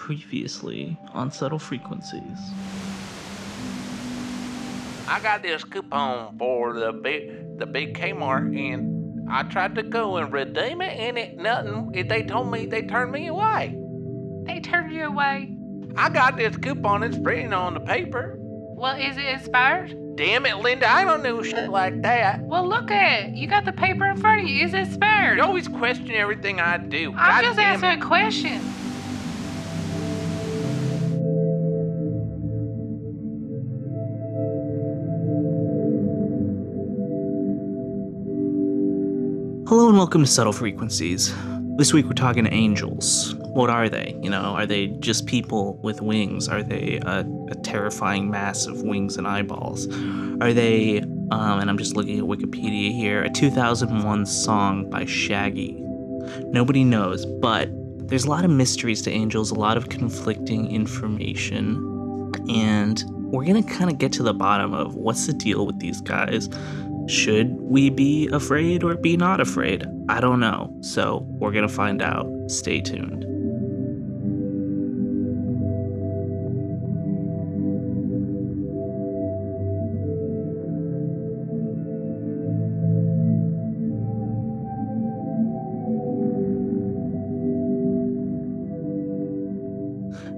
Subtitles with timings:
[0.00, 2.38] Previously on Subtle Frequencies.
[5.06, 10.16] I got this coupon for the big the big Kmart and I tried to go
[10.16, 11.90] and redeem it and it nothing.
[11.94, 13.78] It, they told me they turned me away.
[14.46, 15.54] They turned you away.
[15.96, 17.02] I got this coupon.
[17.02, 18.38] It's written on the paper.
[18.40, 19.94] Well, is it expired?
[20.16, 20.90] Damn it, Linda!
[20.90, 22.40] I don't know shit like that.
[22.40, 23.34] Well, look at it.
[23.34, 24.64] You got the paper in front of you.
[24.64, 25.36] Is it expired?
[25.36, 27.10] You always question everything I do.
[27.10, 28.02] I'm God just damn asking it.
[28.02, 28.79] a question.
[39.70, 41.32] Hello and welcome to Subtle Frequencies.
[41.76, 43.36] This week we're talking angels.
[43.36, 44.18] What are they?
[44.20, 46.48] You know, are they just people with wings?
[46.48, 49.86] Are they a, a terrifying mass of wings and eyeballs?
[50.42, 50.98] Are they,
[51.30, 55.76] um, and I'm just looking at Wikipedia here, a 2001 song by Shaggy?
[56.46, 57.68] Nobody knows, but
[58.08, 61.76] there's a lot of mysteries to angels, a lot of conflicting information,
[62.48, 66.00] and we're gonna kind of get to the bottom of what's the deal with these
[66.00, 66.48] guys.
[67.10, 69.84] Should we be afraid or be not afraid?
[70.08, 70.72] I don't know.
[70.80, 72.30] So we're going to find out.
[72.46, 73.24] Stay tuned.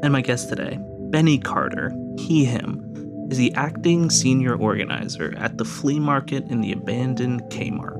[0.02, 0.78] And my guest today,
[1.10, 2.91] Benny Carter, he, him,
[3.30, 7.98] is the acting senior organizer at the flea market in the abandoned Kmart.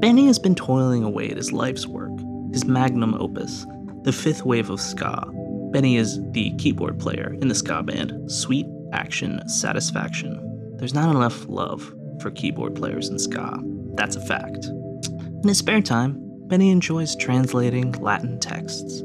[0.00, 2.12] Benny has been toiling away at his life's work,
[2.52, 3.66] his magnum opus,
[4.02, 5.24] the fifth wave of ska.
[5.72, 10.76] Benny is the keyboard player in the ska band Sweet Action Satisfaction.
[10.78, 13.58] There's not enough love for keyboard players in ska.
[13.94, 14.64] That's a fact.
[14.64, 16.16] In his spare time,
[16.48, 19.02] Benny enjoys translating Latin texts.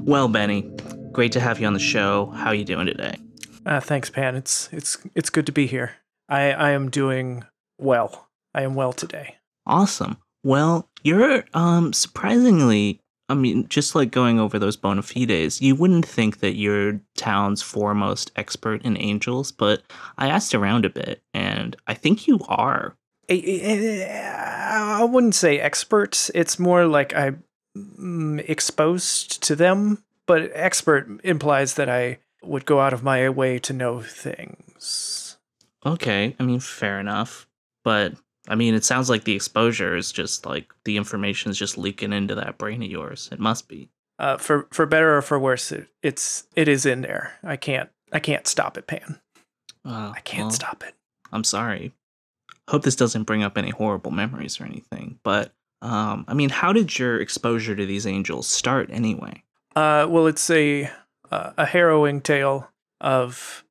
[0.00, 0.70] Well, Benny,
[1.12, 2.26] great to have you on the show.
[2.34, 3.16] How are you doing today?
[3.66, 4.36] Uh, thanks, Pan.
[4.36, 5.92] It's it's it's good to be here.
[6.28, 7.44] I I am doing
[7.78, 8.28] well.
[8.54, 9.36] I am well today.
[9.66, 10.18] Awesome.
[10.42, 16.06] Well, you're um surprisingly I mean, just like going over those bona fides, you wouldn't
[16.06, 19.82] think that you're town's foremost expert in angels, but
[20.18, 22.94] I asked around a bit, and I think you are.
[23.30, 23.42] I,
[24.06, 26.30] I, I wouldn't say expert.
[26.34, 27.42] It's more like I'm
[27.74, 30.04] mm, exposed to them.
[30.26, 35.36] But expert implies that I would go out of my way to know things.
[35.84, 37.46] Okay, I mean, fair enough.
[37.84, 38.14] But
[38.48, 42.12] I mean, it sounds like the exposure is just like the information is just leaking
[42.12, 43.28] into that brain of yours.
[43.32, 43.88] It must be.
[44.18, 47.34] Uh, for for better or for worse, it, it's it is in there.
[47.42, 49.20] I can't I can't stop it, Pan.
[49.84, 50.94] Uh, I can't well, stop it.
[51.32, 51.92] I'm sorry.
[52.68, 55.18] Hope this doesn't bring up any horrible memories or anything.
[55.22, 59.42] But um, I mean, how did your exposure to these angels start anyway?
[59.76, 60.90] Uh, well, it's a
[61.30, 62.70] uh, a harrowing tale
[63.00, 63.64] of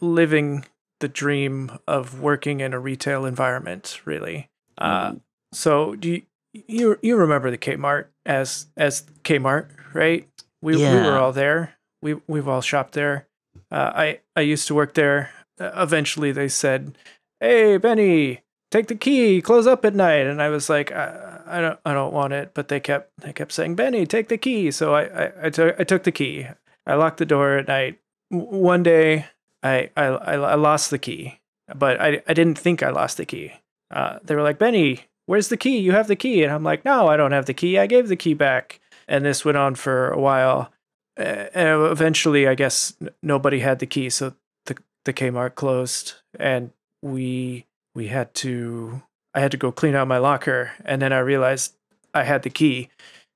[0.00, 0.64] living
[1.00, 4.00] the dream of working in a retail environment.
[4.04, 4.48] Really.
[4.78, 5.14] Uh,
[5.52, 10.28] so do you, you you remember the Kmart as as Kmart, right?
[10.60, 11.74] We we were all there.
[12.00, 13.26] We we've all shopped there.
[13.70, 15.30] Uh, I I used to work there.
[15.60, 16.96] Uh, eventually, they said,
[17.40, 19.42] "Hey, Benny." Take the key.
[19.42, 22.52] Close up at night, and I was like, I, I don't, I don't want it.
[22.54, 24.70] But they kept, they kept saying, Benny, take the key.
[24.70, 26.46] So I, I, I took, I took the key.
[26.86, 27.98] I locked the door at night.
[28.30, 29.26] One day,
[29.62, 31.40] I, I, I lost the key,
[31.74, 33.52] but I, I didn't think I lost the key.
[33.90, 35.78] Uh, they were like, Benny, where's the key?
[35.78, 37.78] You have the key, and I'm like, no, I don't have the key.
[37.78, 40.72] I gave the key back, and this went on for a while.
[41.16, 46.70] And eventually, I guess nobody had the key, so the the Kmart closed, and
[47.02, 49.02] we we had to.
[49.34, 51.74] I had to go clean out my locker, and then I realized
[52.14, 52.88] I had the key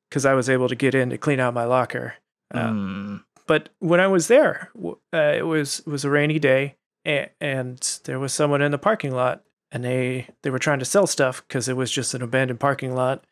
[0.08, 2.14] because I was able to get in to clean out my locker.
[2.52, 3.16] Hmm.
[3.46, 7.98] But when I was there, uh, it was it was a rainy day, and, and
[8.04, 11.42] there was someone in the parking lot, and they they were trying to sell stuff
[11.46, 13.24] because it was just an abandoned parking lot,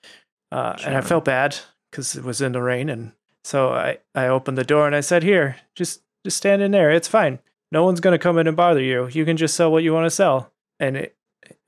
[0.52, 1.56] uh, and I felt bad
[1.90, 5.00] because it was in the rain, and so I I opened the door and I
[5.00, 6.90] said, "Here, just just stand in there.
[6.90, 7.40] It's fine.
[7.72, 9.08] No one's gonna come in and bother you.
[9.08, 11.16] You can just sell what you want to sell." And it,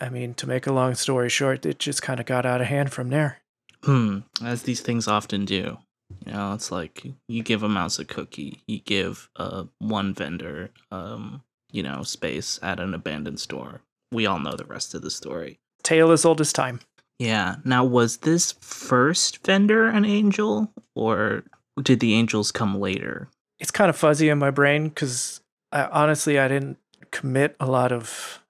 [0.00, 2.66] I mean, to make a long story short, it just kind of got out of
[2.68, 3.38] hand from there.
[3.84, 4.20] Hmm.
[4.42, 5.78] As these things often do.
[6.24, 10.70] You know, it's like you give a mouse a cookie, you give uh, one vendor,
[10.90, 11.42] um,
[11.72, 13.82] you know, space at an abandoned store.
[14.12, 15.58] We all know the rest of the story.
[15.82, 16.80] Tale as old as time.
[17.18, 17.56] Yeah.
[17.64, 21.44] Now, was this first vendor an angel, or
[21.82, 23.28] did the angels come later?
[23.58, 25.40] it's kind of fuzzy in my brain because
[25.72, 26.78] I, honestly I didn't
[27.10, 28.42] commit a lot of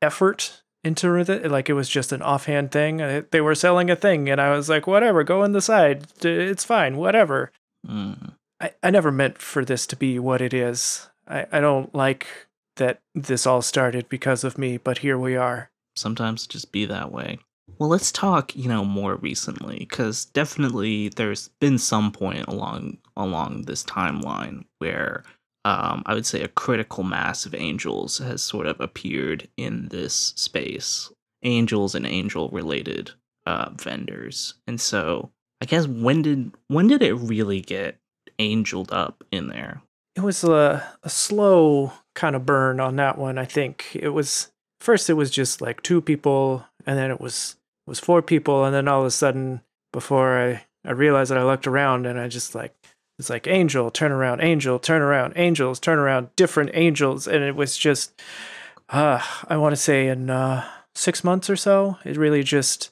[0.00, 1.50] effort into it.
[1.50, 3.24] Like it was just an offhand thing.
[3.30, 6.06] They were selling a thing, and I was like, whatever, go in the side.
[6.22, 7.50] It's fine, whatever.
[7.86, 8.12] Hmm.
[8.60, 11.08] I, I never meant for this to be what it is.
[11.26, 12.26] I, I don't like
[12.76, 15.70] that this all started because of me, but here we are.
[15.96, 17.38] Sometimes just be that way.
[17.78, 23.62] Well, let's talk, you know, more recently, because definitely there's been some point along along
[23.62, 25.24] this timeline where
[25.64, 30.34] um, I would say a critical mass of angels has sort of appeared in this
[30.36, 31.10] space.
[31.42, 33.10] Angels and angel related
[33.46, 35.30] uh, vendors, and so
[35.60, 37.98] I guess when did when did it really get
[38.38, 39.82] angeled up in there?
[40.16, 43.36] It was a, a slow kind of burn on that one.
[43.36, 47.56] I think it was first it was just like two people, and then it was
[47.86, 49.60] it was four people, and then all of a sudden,
[49.92, 52.74] before I I realized that I looked around and I just like
[53.18, 57.54] it's like angel turn around, angel turn around, angels turn around, different angels, and it
[57.56, 58.20] was just
[58.90, 60.64] uh I want to say in uh,
[60.94, 62.90] six months or so, it really just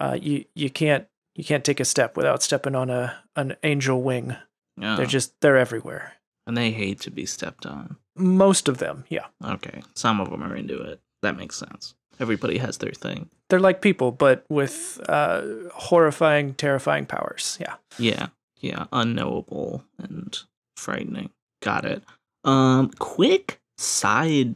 [0.00, 4.02] uh you you can't you can't take a step without stepping on a an angel
[4.02, 4.36] wing.
[4.80, 4.96] Yeah.
[4.96, 6.14] They're just they're everywhere.
[6.46, 7.96] and they hate to be stepped on.
[8.16, 9.26] Most of them, yeah.
[9.44, 11.00] Okay, some of them are into it.
[11.22, 11.94] That makes sense.
[12.20, 13.30] Everybody has their thing.
[13.48, 15.42] They're like people, but with uh,
[15.74, 17.56] horrifying, terrifying powers.
[17.60, 17.74] Yeah.
[17.98, 18.26] Yeah,
[18.62, 20.38] yeah, unknowable and
[20.76, 21.30] frightening.
[21.62, 22.02] Got it.
[22.44, 24.54] Um, quick side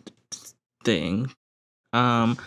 [0.84, 1.30] thing.
[1.92, 2.38] Um,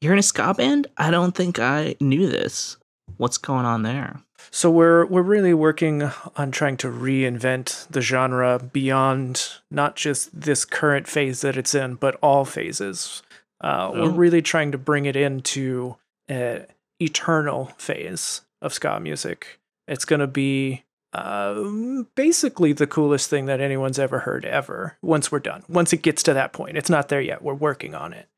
[0.00, 0.88] you're in a ska band?
[0.98, 2.76] I don't think I knew this.
[3.16, 4.20] What's going on there?
[4.50, 10.64] So we're we're really working on trying to reinvent the genre beyond not just this
[10.64, 13.22] current phase that it's in, but all phases.
[13.60, 14.02] Uh, Oh.
[14.02, 15.96] We're really trying to bring it into
[16.28, 16.66] an
[17.00, 19.58] eternal phase of ska music.
[19.88, 20.83] It's going to be
[21.14, 24.98] um, basically the coolest thing that anyone's ever heard ever.
[25.00, 27.42] Once we're done, once it gets to that point, it's not there yet.
[27.42, 28.28] We're working on it.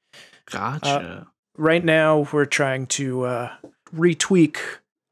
[0.50, 1.26] Gotcha.
[1.56, 3.52] right now we're trying to uh,
[3.94, 4.58] retweak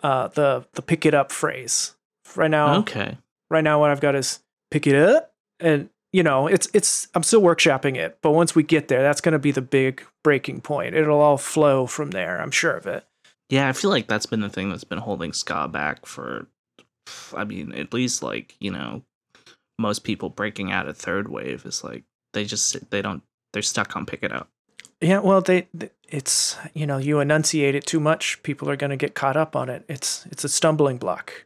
[0.03, 1.95] uh, the the pick it up phrase.
[2.37, 3.17] Right now, okay.
[3.51, 4.41] right now what I've got is
[4.71, 8.63] pick it up, and you know it's it's I'm still workshopping it, but once we
[8.63, 10.95] get there, that's going to be the big breaking point.
[10.95, 12.41] It'll all flow from there.
[12.41, 13.05] I'm sure of it.
[13.51, 16.49] Yeah, I feel like that's been the thing that's been holding ska back for,
[17.35, 19.03] I mean, at least like you know,
[19.79, 23.23] most people breaking out of third wave is like they just they don't
[23.53, 24.49] they're stuck on pick it up.
[25.01, 28.91] Yeah, well, they th- it's you know you enunciate it too much, people are going
[28.91, 29.85] to get caught up on it.
[29.89, 31.45] It's it's a stumbling block.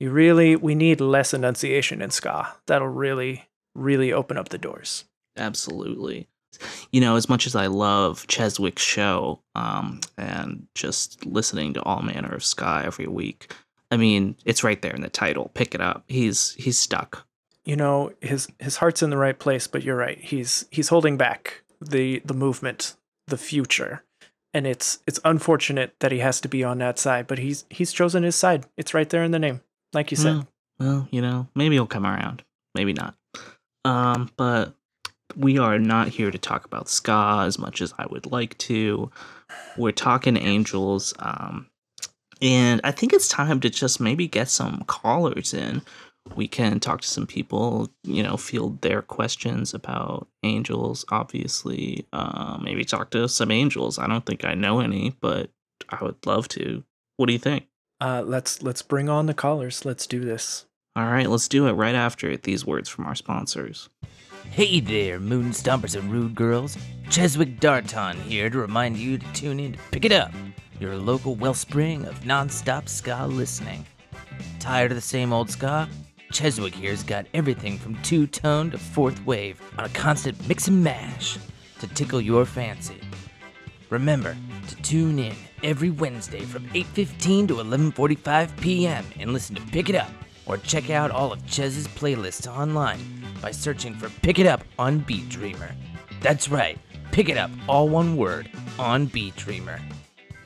[0.00, 2.54] You really we need less enunciation in ska.
[2.66, 5.04] That'll really really open up the doors.
[5.36, 6.28] Absolutely.
[6.90, 12.02] You know, as much as I love Cheswick's show, um, and just listening to all
[12.02, 13.54] manner of ska every week,
[13.92, 15.50] I mean, it's right there in the title.
[15.54, 16.02] Pick it up.
[16.08, 17.26] He's he's stuck.
[17.64, 21.16] you know his his heart's in the right place but you're right he's he's holding
[21.16, 22.96] back the the movement
[23.28, 24.02] the future
[24.52, 27.92] and it's it's unfortunate that he has to be on that side but he's he's
[27.92, 29.60] chosen his side it's right there in the name
[29.92, 30.48] like you said Well,
[30.80, 32.42] well, you know, maybe he'll come around.
[32.74, 33.14] Maybe not.
[33.84, 34.74] Um, but
[35.36, 39.10] we are not here to talk about ska as much as I would like to.
[39.76, 41.14] We're talking angels.
[41.20, 41.68] Um,
[42.42, 45.80] and I think it's time to just maybe get some callers in.
[46.36, 52.06] We can talk to some people, you know, field their questions about angels, obviously.
[52.12, 53.98] Uh, maybe talk to some angels.
[53.98, 55.50] I don't think I know any, but
[55.88, 56.84] I would love to.
[57.16, 57.66] What do you think?
[58.00, 60.66] uh let's let's bring on the callers let's do this
[60.96, 63.88] All right, let's do it right after these words from our sponsors.
[64.50, 66.76] Hey there, moon stompers and rude girls.
[67.10, 70.32] Cheswick Darton here to remind you to tune in to Pick It Up,
[70.82, 73.86] your local wellspring of non-stop ska listening.
[74.58, 75.88] Tired of the same old ska?
[76.32, 81.38] Cheswick here's got everything from two-tone to fourth wave on a constant mix and mash
[81.78, 83.00] to tickle your fancy.
[83.90, 84.36] Remember
[84.66, 89.04] to tune in every Wednesday from 8:15 to 11:45 p.m.
[89.20, 90.10] and listen to Pick It Up
[90.46, 92.98] or check out all of Chez's playlists online
[93.40, 95.70] by searching for Pick It Up on Beat Dreamer.
[96.20, 96.78] That's right,
[97.12, 99.78] Pick It Up, all one word, on Beat Dreamer.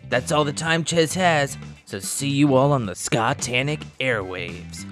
[0.09, 4.85] That's all the time Chez has, so see you all on the Scotanic airwaves.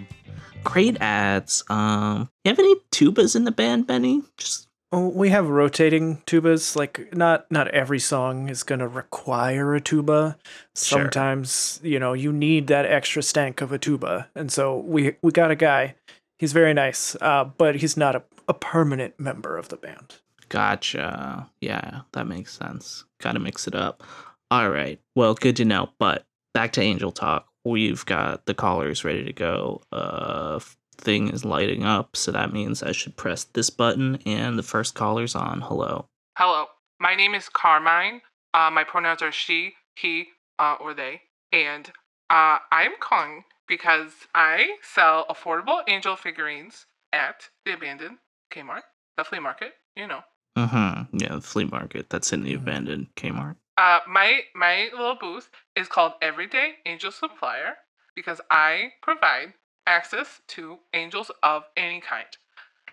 [0.64, 1.62] Great ads.
[1.68, 4.22] Um, you have any tubas in the band, Benny?
[4.36, 9.74] Just oh we have rotating tubas like not not every song is going to require
[9.74, 10.36] a tuba
[10.76, 11.00] Sure.
[11.00, 15.32] sometimes you know you need that extra stank of a tuba and so we we
[15.32, 15.96] got a guy
[16.38, 20.16] he's very nice uh but he's not a, a permanent member of the band
[20.48, 21.50] gotcha.
[21.60, 23.04] Yeah, that makes sense.
[23.20, 24.04] Got to mix it up.
[24.50, 25.00] All right.
[25.14, 25.90] Well, good to know.
[25.98, 27.46] But back to Angel Talk.
[27.64, 29.82] We've got the callers ready to go.
[29.90, 30.60] Uh,
[30.98, 34.94] thing is lighting up, so that means I should press this button, and the first
[34.94, 35.62] caller's on.
[35.62, 36.06] Hello.
[36.36, 36.66] Hello,
[37.00, 38.20] my name is Carmine.
[38.52, 40.26] Uh, my pronouns are she, he,
[40.58, 41.22] uh, or they,
[41.52, 41.90] and
[42.30, 48.18] uh, I'm calling because I sell affordable angel figurines at the abandoned
[48.52, 48.82] Kmart,
[49.16, 50.20] the flea market, you know.
[50.54, 51.04] Uh huh.
[51.12, 52.56] Yeah, the flea market that's in the Mhm.
[52.62, 53.56] abandoned Kmart.
[53.76, 57.74] Uh, my my little booth is called Everyday Angel Supplier
[58.14, 59.54] because I provide
[59.86, 62.26] access to angels of any kind.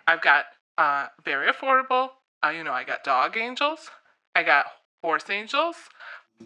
[0.07, 0.45] I've got
[0.77, 2.09] uh, very affordable.
[2.43, 3.91] Uh, you know, I got dog angels,
[4.35, 4.65] I got
[5.03, 5.75] horse angels,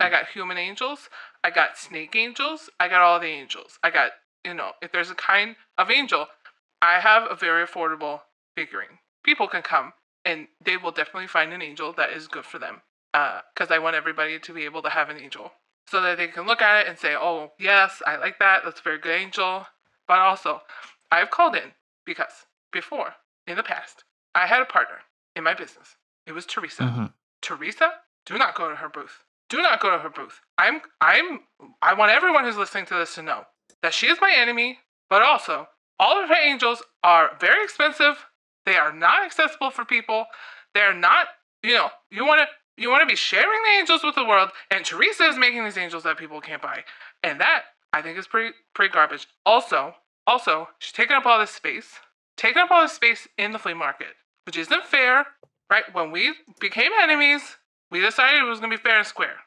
[0.01, 1.09] I got human angels,
[1.41, 3.79] I got snake angels, I got all the angels.
[3.81, 4.11] I got
[4.43, 6.27] you know, if there's a kind of angel,
[6.81, 8.21] I have a very affordable
[8.55, 8.99] figurine.
[9.23, 9.93] People can come
[10.25, 12.81] and they will definitely find an angel that is good for them
[13.53, 15.51] because I want everybody to be able to have an angel
[15.88, 18.63] so that they can look at it and say, oh, yes, I like that.
[18.65, 19.67] That's a very good angel.
[20.07, 20.62] But also,
[21.12, 21.72] I've called in
[22.05, 23.13] because before,
[23.48, 24.03] in the past,
[24.34, 24.98] I had a partner
[25.36, 25.95] in my business.
[26.25, 26.84] It was Teresa.
[26.84, 27.13] Mhm.
[27.41, 27.91] Teresa,
[28.25, 29.24] do not go to her booth.
[29.50, 30.41] Do not go to her booth.
[30.57, 31.41] I'm, I'm,
[31.81, 33.45] I want everyone who's listening to this to know
[33.84, 34.79] that she is my enemy,
[35.10, 35.67] but also
[36.00, 38.25] all of her angels are very expensive.
[38.65, 40.25] They are not accessible for people.
[40.74, 41.27] They are not,
[41.62, 44.50] you know, you want to you want to be sharing the angels with the world,
[44.72, 46.84] and Teresa is making these angels that people can't buy,
[47.24, 47.63] and that
[47.94, 49.27] I think is pretty pretty garbage.
[49.46, 49.96] Also,
[50.27, 52.00] also she's taking up all this space,
[52.38, 54.15] taking up all this space in the flea market,
[54.46, 55.25] which isn't fair,
[55.70, 55.84] right?
[55.94, 57.58] When we became enemies,
[57.91, 59.38] we decided it was gonna be fair and square,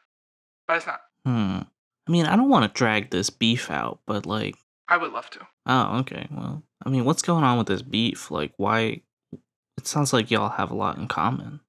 [0.67, 1.01] but it's not.
[1.25, 1.61] Hmm.
[2.07, 4.57] I mean, I don't want to drag this beef out, but like,
[4.89, 5.41] I would love to.
[5.67, 6.27] oh, okay.
[6.31, 8.31] Well, I mean, what's going on with this beef?
[8.31, 9.03] Like, why?
[9.77, 11.61] It sounds like y'all have a lot in common.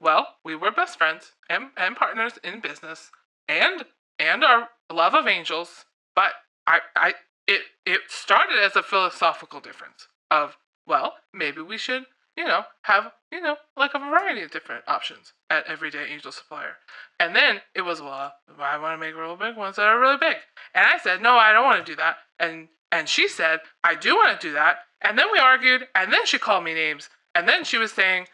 [0.00, 3.10] Well, we were best friends and, and partners in business
[3.48, 3.84] and
[4.18, 5.84] and our love of angels,
[6.14, 6.32] but
[6.66, 7.14] I I
[7.46, 12.04] it it started as a philosophical difference of well, maybe we should,
[12.36, 16.76] you know, have, you know, like a variety of different options at everyday angel supplier.
[17.18, 20.18] And then it was, well, I want to make real big ones that are really
[20.18, 20.36] big.
[20.74, 22.16] And I said, no, I don't want to do that.
[22.38, 24.76] And and she said, I do want to do that.
[25.02, 27.10] And then we argued, and then she called me names.
[27.34, 28.26] And then she was saying,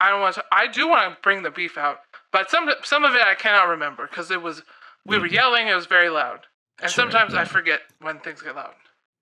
[0.00, 0.44] I don't want to.
[0.52, 1.98] I do want to bring the beef out,
[2.32, 4.62] but some some of it I cannot remember because it was
[5.06, 5.32] we were Mhm.
[5.32, 5.68] yelling.
[5.68, 6.40] It was very loud,
[6.80, 8.74] and Sure, sometimes I forget when things get loud.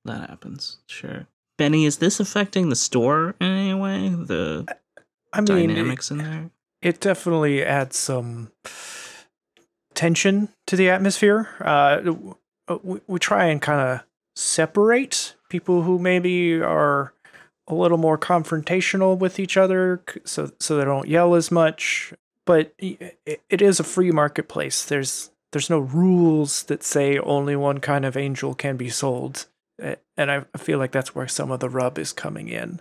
[0.04, 0.78] That happens.
[0.86, 1.26] Sure.
[1.56, 4.08] Benny, is this affecting the store in any way?
[4.08, 4.66] The
[5.32, 6.50] I mean, it, dynamics in there?
[6.82, 8.50] it definitely adds some
[9.94, 11.48] tension to the atmosphere.
[11.60, 12.12] Uh,
[12.68, 14.00] uh, we, we try and kind of
[14.34, 17.13] separate people who maybe are
[17.68, 22.12] a little more confrontational with each other, so so they don't yell as much.
[22.46, 24.84] But i- i- it is a free marketplace.
[24.84, 29.46] There's there's no rules that say only one kind of angel can be sold,
[29.78, 32.80] and I I feel like that's where some of the rub is coming in.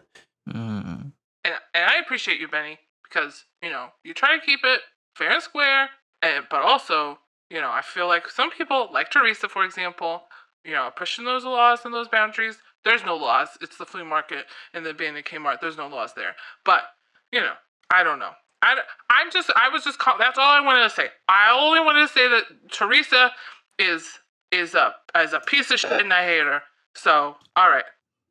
[0.50, 1.12] Mm.
[1.46, 4.82] And and I appreciate you, Benny, because you know you try to keep it
[5.16, 5.90] fair and square,
[6.22, 10.24] and but also you know I feel like some people, like Teresa, for example,
[10.66, 12.58] you know, pushing those laws and those boundaries.
[12.86, 13.50] There's no laws.
[13.62, 15.62] It's the flea market and the abandoned Kmart.
[15.62, 16.36] There's no laws there.
[16.66, 16.82] But
[17.32, 17.54] you know,
[17.92, 18.32] I don't know.
[18.62, 18.78] I,
[19.10, 21.08] I'm just I was just call, that's all I wanted to say.
[21.28, 23.32] I only wanted to say that Teresa
[23.78, 24.20] is
[24.52, 26.62] is a is a piece of shit and I hate her.
[26.96, 27.84] So all right.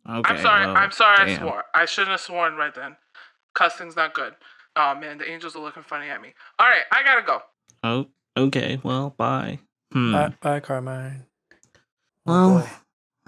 [0.08, 0.30] Okay.
[0.34, 0.66] I'm sorry.
[0.66, 1.32] well, I'm sorry.
[1.32, 1.64] I swore.
[1.74, 2.96] I shouldn't have sworn right then.
[3.54, 4.34] Cussing's not good.
[4.74, 6.32] Oh man, the angels are looking funny at me.
[6.58, 7.42] All right, I gotta go.
[7.84, 8.06] Oh,
[8.36, 8.80] okay.
[8.82, 9.58] Well, bye.
[9.92, 10.12] Hmm.
[10.12, 11.26] Bye, bye, Carmine.
[12.26, 12.70] Oh, well, boy.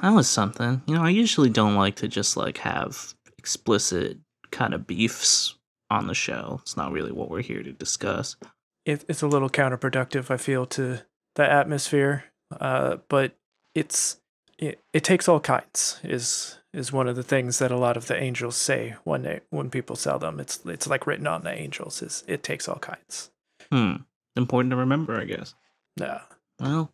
[0.03, 0.83] That was something.
[0.87, 4.19] You know, I usually don't like to just like have explicit
[4.51, 5.55] kind of beefs
[5.91, 6.59] on the show.
[6.63, 8.37] It's not really what we're here to discuss.
[8.85, 11.01] it, it's a little counterproductive i feel to
[11.37, 12.25] the atmosphere
[12.61, 13.33] uh, but
[13.75, 14.21] it's
[14.59, 18.07] it, it takes all kinds is is one of the things that a lot of
[18.09, 21.51] the angels say when they when people sell them it's it's like written on the
[21.53, 23.31] angels is it takes all kinds
[23.73, 23.95] Hmm.
[24.37, 25.55] Important to remember, I guess.
[25.99, 26.21] yeah
[26.61, 26.93] Well,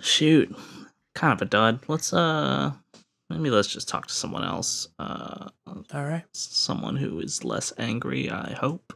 [0.00, 0.54] shoot.
[1.14, 1.80] Kind of a dud.
[1.88, 2.72] Let's uh
[3.30, 4.88] maybe let's just talk to someone else.
[4.98, 8.92] Uh all right someone who is less angry, I hope.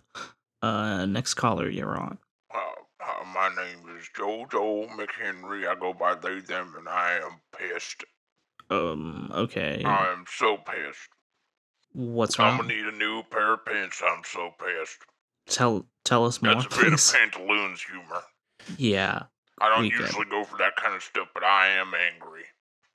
[0.60, 2.18] Uh next caller you're on.
[2.52, 2.58] Uh,
[3.00, 5.68] uh, my name is Jojo McHenry.
[5.68, 8.04] I go by they, them, and I am pissed.
[8.70, 9.82] Um okay.
[9.84, 11.08] I am so pissed.
[11.92, 12.52] What's wrong?
[12.52, 14.02] I'm gonna need a new pair of pants.
[14.04, 14.98] I'm so pissed.
[15.46, 18.22] Tell tell us more, That's a bit of pantaloons humor.
[18.76, 19.24] Yeah.
[19.60, 20.02] I don't We get it.
[20.06, 22.44] usually go for that kind of stuff, but I am angry.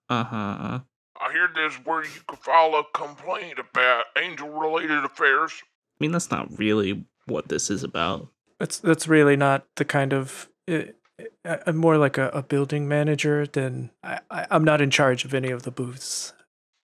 [0.10, 0.79] Uh-huh.
[1.22, 5.53] I hear there's where you can file a complaint about angel-related affairs.
[5.63, 8.27] I mean that's not really what this is about.
[8.60, 10.98] that's that's really not the kind of it,
[11.46, 15.34] i'm more like a, a building manager than I, I i'm not in charge of
[15.34, 16.34] any of the booths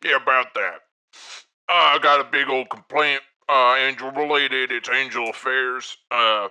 [0.04, 0.80] Yeah, about that.
[1.68, 3.20] Uh, I got a big old complaint.
[3.48, 4.72] Uh, angel related.
[4.72, 5.96] It's angel affairs.
[6.10, 6.48] Uh,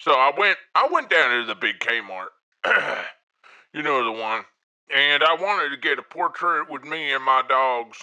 [0.00, 0.58] so I went.
[0.74, 2.28] I went down to the big Kmart.
[3.72, 4.44] you know the one.
[4.94, 7.98] and I wanted to get a portrait with me and my dogs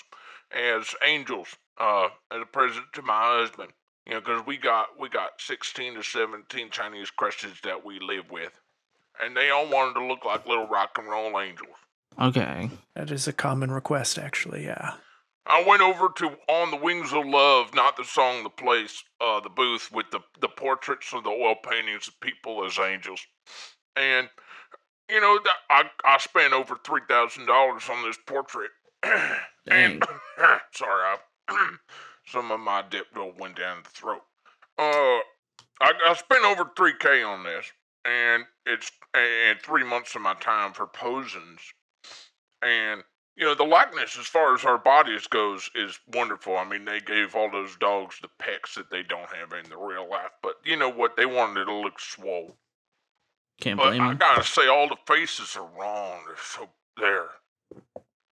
[0.51, 1.47] as angels,
[1.79, 3.71] uh, as a present to my husband.
[4.05, 8.31] You know, 'cause we got we got sixteen to seventeen Chinese Christians that we live
[8.31, 8.57] with,
[9.21, 11.75] and they all wanted to look like little rock and roll angels.
[12.19, 12.69] Okay.
[12.95, 14.63] That is a common request, actually.
[14.65, 14.93] Yeah.
[15.45, 19.39] I went over to On the Wings of Love, not the song, the place, uh,
[19.39, 23.21] the booth with the, the portraits of the oil paintings of people as angels.
[23.95, 24.29] And,
[25.09, 28.71] you know, I, I spent over $3,000 on this portrait.
[29.67, 30.03] and,
[30.73, 31.17] sorry,
[31.49, 31.69] I,
[32.27, 34.21] some of my dip went down the throat.
[34.77, 35.21] Uh,
[35.81, 37.71] I, I spent over 3K on this,
[38.05, 41.59] and it's and three months of my time for posings.
[42.61, 43.03] And
[43.35, 46.57] you know, the likeness as far as our bodies goes is wonderful.
[46.57, 49.77] I mean, they gave all those dogs the pecs that they don't have in the
[49.77, 51.15] real life, but you know what?
[51.15, 52.57] They wanted it to look swole.
[53.59, 54.17] Can't But blame I him.
[54.17, 56.19] gotta say, all the faces are wrong.
[56.27, 57.27] They're so there.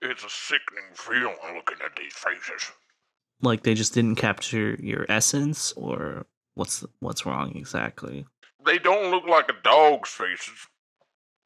[0.02, 2.72] It's a sickening feeling looking at these faces.
[3.42, 8.26] Like they just didn't capture your essence, or what's what's wrong exactly?
[8.66, 10.68] They don't look like a dog's faces.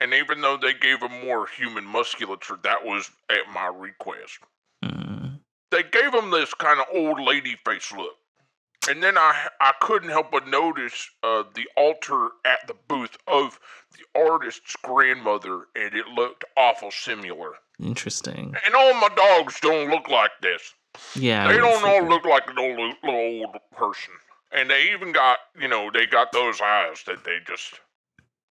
[0.02, 4.40] And even though they gave him more human musculature, that was at my request.
[4.84, 5.40] Mm.
[5.72, 8.16] they gave him this kind of old lady face look.
[8.88, 13.60] And then I I couldn't help but notice uh, the altar at the booth of
[13.98, 17.54] the artist's grandmother, and it looked awful similar.
[17.80, 18.56] Interesting.
[18.66, 20.74] And all my dogs don't look like this.
[21.16, 21.48] Yeah.
[21.48, 24.14] They don't all look like an old little old person.
[24.52, 27.80] And they even got you know they got those eyes that they just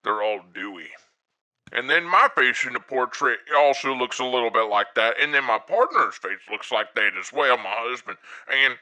[0.04, 0.88] they're all dewy.
[1.72, 5.20] And then my face in the portrait also looks a little bit like that.
[5.20, 8.18] And then my partner's face looks like that as well, my husband.
[8.52, 8.74] And,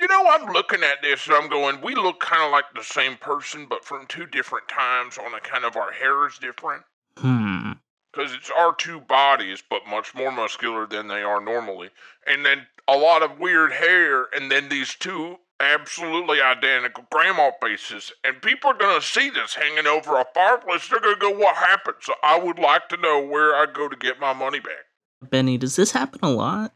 [0.00, 2.84] you know, I'm looking at this and I'm going, we look kind of like the
[2.84, 6.82] same person, but from two different times on a kind of our hair is different.
[7.16, 7.72] Hmm.
[8.12, 11.90] Because it's our two bodies, but much more muscular than they are normally.
[12.26, 18.12] And then a lot of weird hair, and then these two absolutely identical grandma faces.
[18.24, 20.88] And people are going to see this hanging over a fireplace.
[20.88, 21.96] They're going to go, What happened?
[22.00, 24.84] So I would like to know where I go to get my money back.
[25.30, 26.72] Benny, does this happen a lot?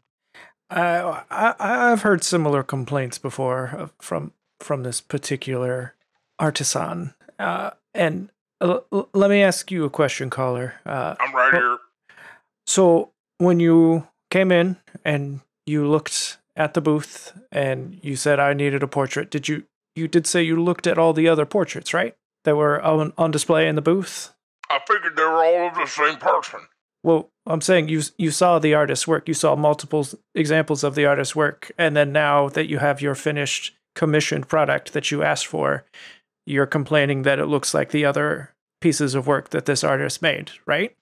[0.69, 1.55] I, I
[1.91, 5.93] I've heard similar complaints before from from this particular
[6.39, 7.13] artisan.
[7.39, 10.73] Uh, and uh, l- let me ask you a question, caller.
[10.85, 11.77] Uh, I'm right Well- here.
[12.65, 18.53] so when you came in and you looked at the booth and you said I
[18.53, 19.63] needed a portrait, did you
[19.95, 22.15] you did say you looked at all the other portraits, right?
[22.43, 24.33] That were on, on display in the booth?
[24.69, 26.59] I figured they were all of the same person.
[27.03, 29.27] Well, I'm saying you you saw the artist's work.
[29.27, 33.15] You saw multiple examples of the artist's work, and then now that you have your
[33.15, 35.85] finished commissioned product that you asked for,
[36.45, 40.51] you're complaining that it looks like the other pieces of work that this artist made,
[40.65, 40.95] right?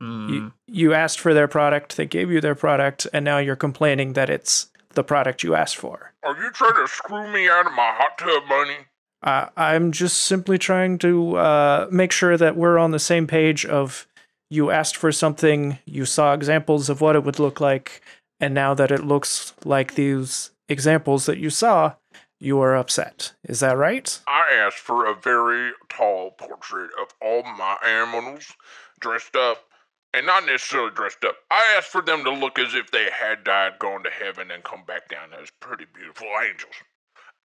[0.00, 0.28] Hmm.
[0.28, 4.14] You, you asked for their product, they gave you their product, and now you're complaining
[4.14, 6.12] that it's the product you asked for.
[6.22, 8.86] Are you trying to screw me out of my hot tub money?
[9.22, 13.66] Uh, I'm just simply trying to uh, make sure that we're on the same page
[13.66, 14.06] of
[14.48, 18.02] you asked for something, you saw examples of what it would look like,
[18.40, 21.94] and now that it looks like these examples that you saw,
[22.40, 23.34] you are upset.
[23.44, 24.18] Is that right?
[24.26, 28.52] I asked for a very tall portrait of all my animals
[28.98, 29.64] dressed up,
[30.12, 31.36] and not necessarily dressed up.
[31.50, 34.64] I asked for them to look as if they had died, gone to heaven, and
[34.64, 36.74] come back down as pretty beautiful angels.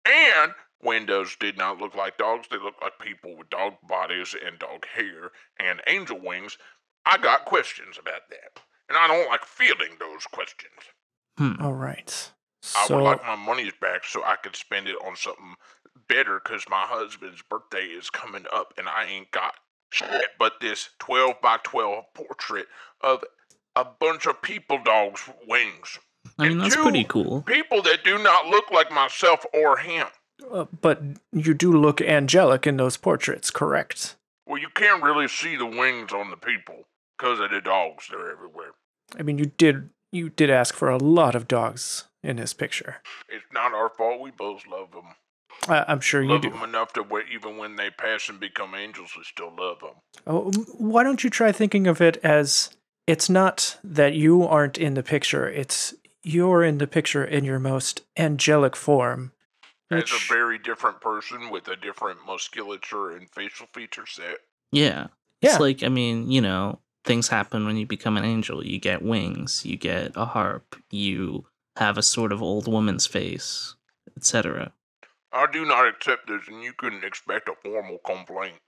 [0.06, 4.58] And windows did not look like dogs, they looked like people with dog bodies and
[4.58, 6.58] dog hair and angel wings.
[7.06, 10.72] I got questions about that, and I don't like fielding those questions.
[11.38, 11.60] Hmm.
[11.60, 12.30] All right.
[12.74, 15.54] I So, would like my money back so I could spend it on something
[16.08, 19.54] better because my husband's birthday is coming up and I ain't got
[19.94, 22.66] shit but this 12 by 12 portrait
[23.00, 23.22] of
[23.76, 25.98] a bunch of people dogs' wings.
[26.38, 27.42] I mean, and that's two- pretty cool.
[27.42, 30.06] People that do not look like myself or him.
[30.50, 31.00] uh, but
[31.32, 34.16] you do look angelic in those portraits, correct?
[34.46, 36.84] Well, you can't really see the wings on the people
[37.16, 38.08] because of the dogs.
[38.10, 38.72] They're everywhere.
[39.18, 42.96] I mean, you did you did ask for a lot of dogs in this picture.
[43.28, 44.20] It's not our fault.
[44.20, 45.14] We both love them.
[45.68, 46.50] I, I'm sure you love do.
[46.50, 49.94] them enough to where even when they pass and become angels, we still love them.
[50.26, 52.70] Oh, why don't you try thinking of it as
[53.06, 57.58] it's not that you aren't in the picture, it's you're in the picture in your
[57.58, 59.32] most angelic form.
[59.90, 64.38] As a very different person with a different musculature and facial feature set.
[64.72, 65.08] Yeah.
[65.40, 65.50] Yeah.
[65.50, 68.64] It's like, I mean, you know, things happen when you become an angel.
[68.64, 73.76] You get wings, you get a harp, you have a sort of old woman's face,
[74.16, 74.72] etc.
[75.34, 78.60] I do not accept this, and you couldn't expect a formal complaint.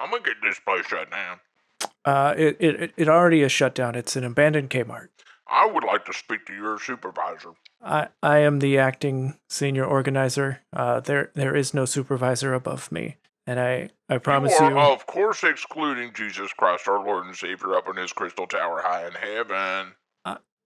[0.00, 1.38] I'm gonna get this place shut down.
[2.04, 3.94] Uh, it, it it already is shut down.
[3.94, 5.08] It's an abandoned Kmart.
[5.46, 7.50] I would like to speak to your supervisor.
[7.82, 10.62] I I am the acting senior organizer.
[10.72, 14.78] Uh, there there is no supervisor above me, and I I promise you you.
[14.78, 19.06] of course, excluding Jesus Christ, our Lord and Savior, up in His crystal tower high
[19.06, 19.94] in heaven.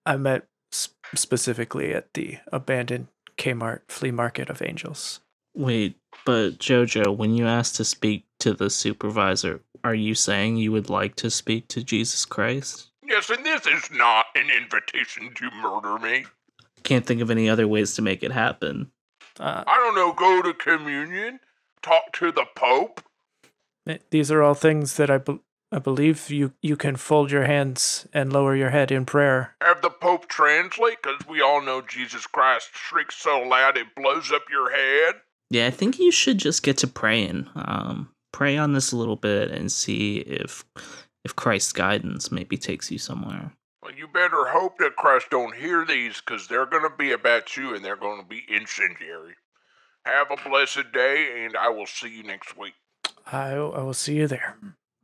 [0.06, 5.20] I met s- specifically at the abandoned Kmart flea market of angels.
[5.58, 10.70] Wait, but Jojo, when you asked to speak to the supervisor, are you saying you
[10.70, 12.90] would like to speak to Jesus Christ?
[13.04, 16.26] Yes, and this is not an invitation to murder me.
[16.84, 18.92] Can't think of any other ways to make it happen.
[19.40, 21.40] Uh, I don't know, go to communion,
[21.82, 23.02] talk to the Pope.
[24.10, 25.40] these are all things that I be-
[25.72, 29.56] I believe you you can fold your hands and lower your head in prayer.
[29.60, 34.30] Have the Pope translate, because we all know Jesus Christ shrieks so loud it blows
[34.30, 35.16] up your head.
[35.50, 37.48] Yeah, I think you should just get to praying.
[37.54, 40.64] Um, pray on this a little bit and see if
[41.24, 43.52] if Christ's guidance maybe takes you somewhere.
[43.82, 47.56] Well, you better hope that Christ don't hear these, because they're going to be about
[47.56, 49.34] you and they're going to be incendiary.
[50.04, 52.74] Have a blessed day, and I will see you next week.
[53.30, 54.56] I I will see you there.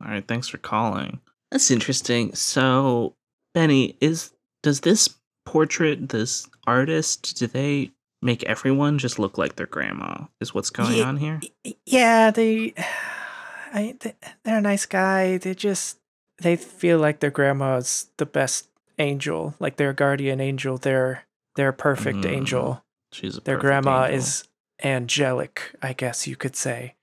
[0.03, 1.21] All right, thanks for calling.
[1.51, 2.35] That's interesting.
[2.35, 3.15] So,
[3.53, 4.31] Benny, is
[4.61, 5.09] does this
[5.45, 7.91] portrait, this artist, do they
[8.25, 10.25] make everyone just look like their grandma?
[10.41, 11.05] Is what's going Yeah.
[11.05, 11.39] on here?
[11.85, 12.73] Yeah, they,
[13.73, 15.37] I they, they're a nice guy.
[15.37, 15.97] They just
[16.41, 18.67] they feel like their grandma's the best
[18.99, 20.77] angel, like their guardian angel.
[20.77, 22.29] Their their perfect Mm.
[22.31, 22.83] angel.
[23.13, 24.19] She's a their grandma angel.
[24.19, 24.47] is
[24.83, 26.95] angelic, I guess you could say.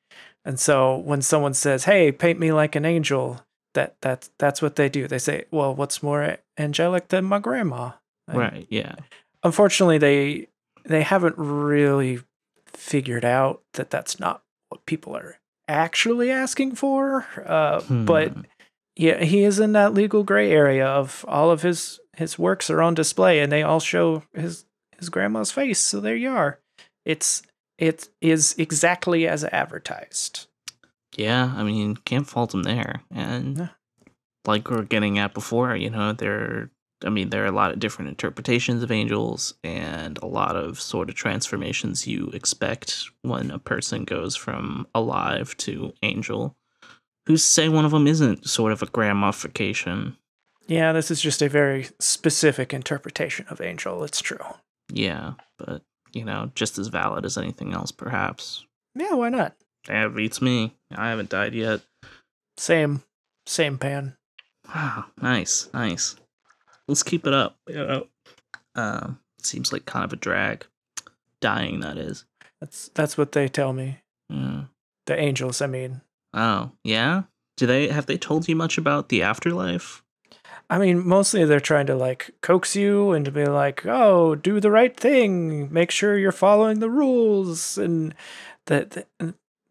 [0.45, 3.41] And so when someone says, "Hey, paint me like an angel,"
[3.75, 5.07] that that's that's what they do.
[5.07, 7.93] They say, "Well, what's more angelic than my grandma?"
[8.29, 8.67] And right.
[8.69, 8.97] Yeah.
[9.45, 10.49] Unfortunately, they
[10.85, 12.21] they haven't really
[12.67, 17.27] figured out that that's not what people are actually asking for.
[17.47, 18.41] Uh, But Hmm.
[18.97, 22.83] yeah, he is in that legal gray area of all of his his works are
[22.83, 24.65] on display, and they all show his
[24.99, 25.79] his grandma's face.
[25.81, 26.59] So there you are.
[27.05, 27.43] It's
[27.79, 30.47] it is exactly as advertised.
[31.17, 33.03] Yeah, I mean, can't fault him there.
[33.11, 33.69] And Yeah.
[34.47, 36.71] like we are getting at before, you know, there
[37.05, 40.81] I mean, there are a lot of different interpretations of angels and a lot of
[40.81, 46.57] sort of transformations you expect when a person goes from alive to angel.
[47.27, 50.17] Who's say one of them isn't sort of a grandmaification?
[50.67, 54.05] Yeah, this is just a very specific interpretation of angel.
[54.05, 54.39] It's true.
[54.93, 58.65] Yeah, but you know, just as valid as anything else, perhaps.
[58.95, 59.55] Yeah, why not?
[59.87, 60.75] That beats me.
[60.95, 61.81] I haven't died yet.
[62.57, 63.03] Same,
[63.47, 64.17] same pan.
[64.75, 66.17] Wow, nice, nice.
[66.93, 67.57] Let's keep it up.
[67.67, 68.07] You know,
[68.75, 70.67] um, seems like kind of a drag.
[71.41, 72.27] Dying, that is.
[72.61, 74.03] That's that's what they tell me.
[74.29, 74.65] Yeah.
[75.07, 76.03] The angels, I mean.
[76.35, 77.23] Oh, yeah.
[77.57, 80.03] Do they have they told you much about the afterlife?
[80.69, 84.61] I mean, mostly they're trying to like coax you and to be like, "Oh, do
[84.61, 85.73] the right thing.
[85.73, 88.15] Make sure you're following the rules." And
[88.67, 89.07] that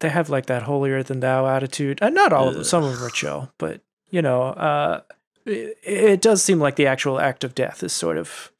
[0.00, 2.00] they have like that holier than thou attitude.
[2.02, 2.64] And not all of them.
[2.64, 3.80] Some of them are chill, but
[4.10, 5.02] you know, uh,
[5.46, 8.52] it, it does seem like the actual act of death is sort of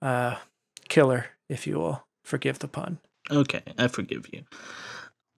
[0.00, 0.36] uh,
[0.88, 2.04] killer, if you will.
[2.24, 2.98] Forgive the pun.
[3.30, 4.44] Okay, I forgive you.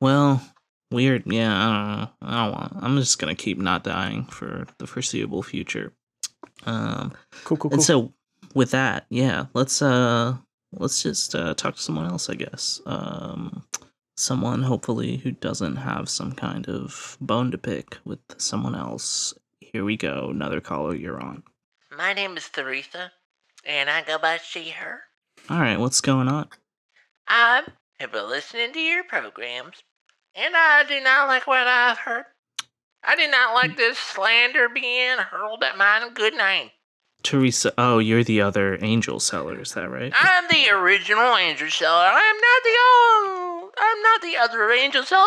[0.00, 0.42] Well,
[0.90, 1.22] weird.
[1.26, 2.08] Yeah, I don't know.
[2.22, 2.72] I don't want.
[2.80, 5.92] I'm just gonna keep not dying for the foreseeable future.
[6.66, 7.12] Um,
[7.44, 7.72] Cool, cool, cool.
[7.74, 8.12] and so
[8.54, 10.36] with that, yeah, let's uh,
[10.72, 12.28] let's just uh, talk to someone else.
[12.28, 12.80] I guess.
[12.86, 13.64] Um,
[14.16, 19.34] someone hopefully who doesn't have some kind of bone to pick with someone else.
[19.74, 20.28] Here we go.
[20.30, 20.94] Another caller.
[20.94, 21.42] You're on.
[21.98, 23.10] My name is Teresa,
[23.64, 25.00] and I go by she, her.
[25.50, 26.46] All right, what's going on?
[27.26, 27.64] I
[27.98, 29.82] have been listening to your programs,
[30.36, 32.26] and I do not like what I've heard.
[33.02, 36.70] I do not like this slander being hurled at mine good name.
[37.24, 37.74] Teresa.
[37.76, 39.60] Oh, you're the other angel seller.
[39.60, 40.12] Is that right?
[40.14, 42.10] I'm the original angel seller.
[42.12, 45.26] I'm not the um, I'm not the other angel seller.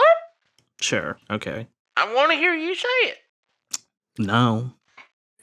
[0.80, 1.20] Sure.
[1.30, 1.68] Okay.
[1.98, 3.18] I want to hear you say it.
[4.18, 4.74] No.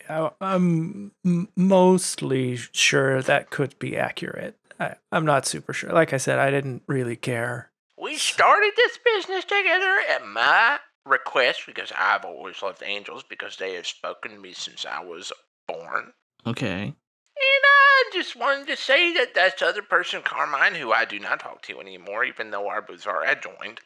[0.09, 1.13] I- I'm
[1.57, 4.57] mostly sure that could be accurate.
[4.79, 5.91] I, I'm not super sure.
[5.93, 7.71] Like I said, I didn't really care.
[7.99, 13.75] We started this business together at my request because I've always loved angels because they
[13.75, 15.33] have spoken to me since I was
[15.69, 16.13] born.
[16.47, 16.83] Okay.
[17.37, 21.41] And I just wanted to say that this other person, Carmine, who I do not
[21.41, 23.81] talk to anymore, even though our booths are adjoined,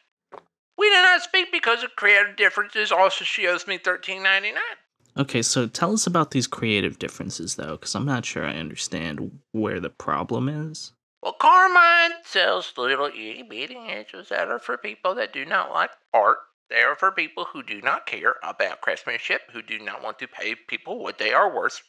[0.79, 2.91] we do not speak because of creative differences.
[2.91, 4.77] Also, she owes me thirteen ninety nine.
[5.17, 9.39] Okay, so tell us about these creative differences, though, because I'm not sure I understand
[9.51, 10.93] where the problem is.
[11.21, 15.91] Well, Carmine sells little itty bitty angels that are for people that do not like
[16.13, 16.37] art
[16.69, 20.27] They are for people who do not care about craftsmanship, who do not want to
[20.27, 21.81] pay people what they are worth.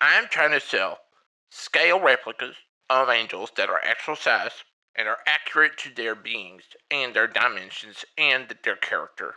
[0.00, 0.98] I am trying to sell
[1.50, 2.56] scale replicas
[2.90, 4.64] of angels that are actual size
[4.96, 9.34] and are accurate to their beings and their dimensions and their character.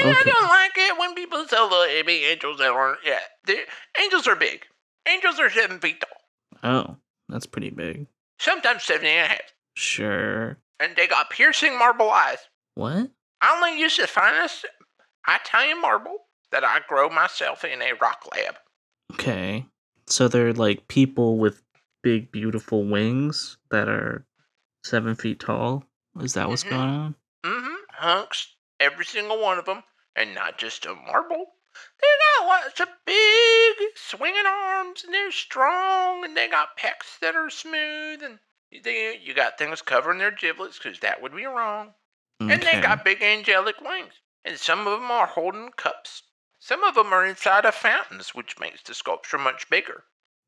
[0.00, 2.98] And I don't like it when people sell the big angels that aren't.
[3.04, 3.58] Yeah, the
[4.00, 4.66] angels are big.
[5.08, 6.96] Angels are seven feet tall, Oh,
[7.28, 8.06] that's pretty big.
[8.40, 9.40] sometimes seven and a half,
[9.76, 10.58] Sure.
[10.80, 12.38] and they got piercing marble eyes.
[12.74, 13.10] What?
[13.40, 14.66] I only use the finest
[15.28, 16.18] Italian marble
[16.50, 18.56] that I grow myself in a rock lab.
[19.12, 19.64] Okay.
[20.08, 21.62] So they're like people with
[22.02, 24.24] big, beautiful wings that are
[24.86, 25.84] seven feet tall.
[26.20, 26.70] Is that what's Mhm.
[26.70, 27.14] going on?
[27.44, 27.74] Mm-hmm.
[27.90, 29.82] Hunks, every single one of them,
[30.14, 31.54] and not just a marble.
[32.00, 37.34] They got lots of big swinging arms, and they're strong, and they got pecs that
[37.34, 38.38] are smooth, and
[38.82, 41.94] they, you got things covering their giblets, because that would be wrong.
[42.40, 46.22] And they got big angelic wings, and some of them are holding cups.
[46.58, 50.04] Some of them are inside of fountains, which makes the sculpture much bigger.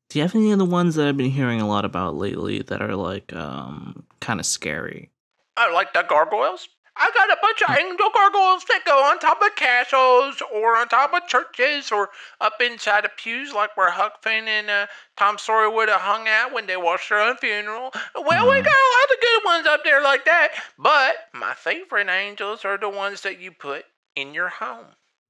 [0.09, 2.61] Do you have any of the ones that I've been hearing a lot about lately
[2.63, 5.11] that are like um kind of scary?
[5.57, 6.67] I like the gargoyles.
[7.01, 10.89] I got a bunch of angel gargoyles that go on top of castles or on
[10.89, 12.09] top of churches or
[12.41, 16.27] up inside of pews like where Huck Finn and uh, Tom Sawyer would have hung
[16.27, 17.91] out when they watched their own funeral.
[18.15, 18.63] Well, we Mhm.
[18.65, 20.49] got a lot of good ones up there like that.
[20.77, 24.87] But my favorite angels are the ones that you put in your home.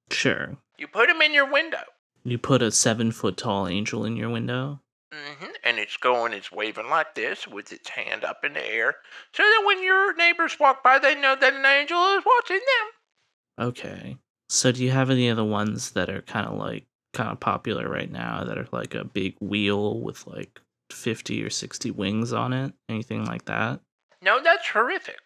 [0.10, 0.58] Sure.
[0.78, 1.84] You put them in your window.
[2.24, 4.82] You put a seven foot tall angel in your window.
[5.12, 8.96] Hmm And it's going, it's waving like this with its hand up in the air,
[9.34, 13.68] so that when your neighbors walk by, they know that an angel is watching them.
[13.68, 14.18] Okay.
[14.50, 17.40] So do you have any of the ones that are kind of like kind of
[17.40, 20.60] popular right now that are like a big wheel with like
[20.92, 22.74] 50 or 60 wings on it?
[22.88, 23.80] Anything like that?
[24.22, 25.18] No, that's horrific.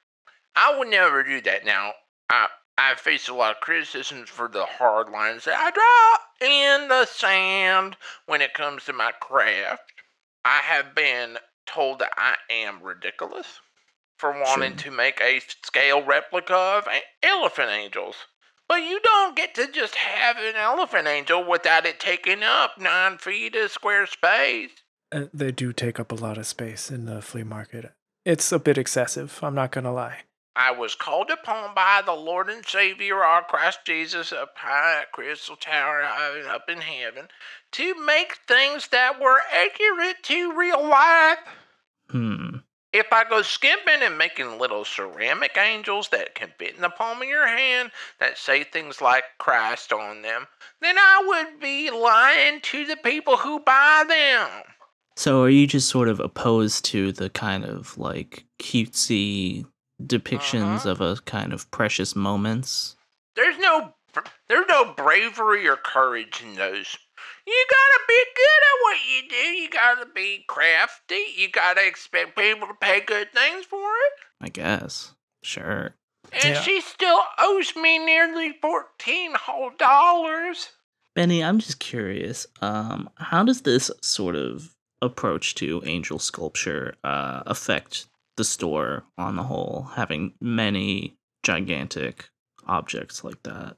[0.56, 1.66] I would never do that.
[1.66, 1.94] Now,
[2.30, 6.88] I I face a lot of criticisms for the hard lines that I draw in
[6.88, 9.94] the sand when it comes to my craft.
[10.44, 13.60] I have been told that I am ridiculous
[14.18, 16.88] for wanting to make a scale replica of
[17.22, 18.16] elephant angels.
[18.68, 23.18] But you don't get to just have an elephant angel without it taking up nine
[23.18, 24.72] feet of square space.
[25.12, 27.94] Uh, they do take up a lot of space in the flea market.
[28.26, 30.22] It's a bit excessive, I'm not gonna lie.
[30.56, 35.12] I was called upon by the Lord and Savior, our Christ Jesus, up high at
[35.12, 37.28] Crystal Tower, high up in heaven,
[37.72, 41.40] to make things that were accurate to real life.
[42.10, 42.58] Hmm.
[42.92, 47.24] If I go skimping and making little ceramic angels that can fit in the palm
[47.24, 47.90] of your hand
[48.20, 50.46] that say things like Christ on them,
[50.80, 54.48] then I would be lying to the people who buy them.
[55.16, 59.66] So are you just sort of opposed to the kind of like cutesy
[60.02, 60.90] depictions Uh-huh.
[60.92, 62.96] of a kind of precious moments?
[63.36, 63.94] There's no
[64.48, 66.98] there's no bravery or courage in those.
[67.48, 69.36] You gotta be good at what you do.
[69.36, 71.24] You gotta be crafty.
[71.36, 74.14] You gotta expect people to pay good things for it.
[74.46, 75.14] I guess.
[75.42, 75.96] Sure.
[76.32, 76.62] And Yeah.
[76.62, 80.70] she still owes me nearly fourteen whole dollars.
[81.16, 82.46] Benny, I'm just curious.
[82.62, 88.06] Um, how does this sort of approach to angel sculpture uh, affect
[88.38, 92.30] the store on the whole, having many gigantic
[92.66, 93.78] objects like that?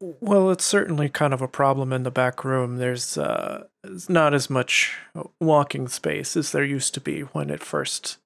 [0.00, 2.76] Well, it's certainly kind of a problem in the back room.
[2.76, 3.64] There's uh,
[4.08, 4.96] not as much
[5.40, 8.18] walking space as there used to be when it first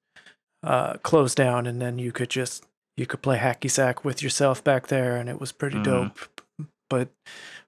[0.63, 2.65] uh, closed down, and then you could just
[2.97, 5.85] you could play hacky sack with yourself back there, and it was pretty Mhm.
[5.85, 6.43] dope.
[6.91, 7.09] But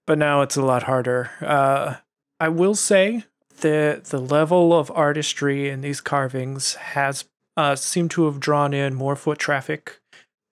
[0.06, 1.30] but now it's a lot harder.
[1.40, 1.96] Uh,
[2.38, 3.24] I will say
[3.60, 7.24] the the level of artistry in these carvings has
[7.56, 10.00] uh, seemed to have drawn in more foot traffic.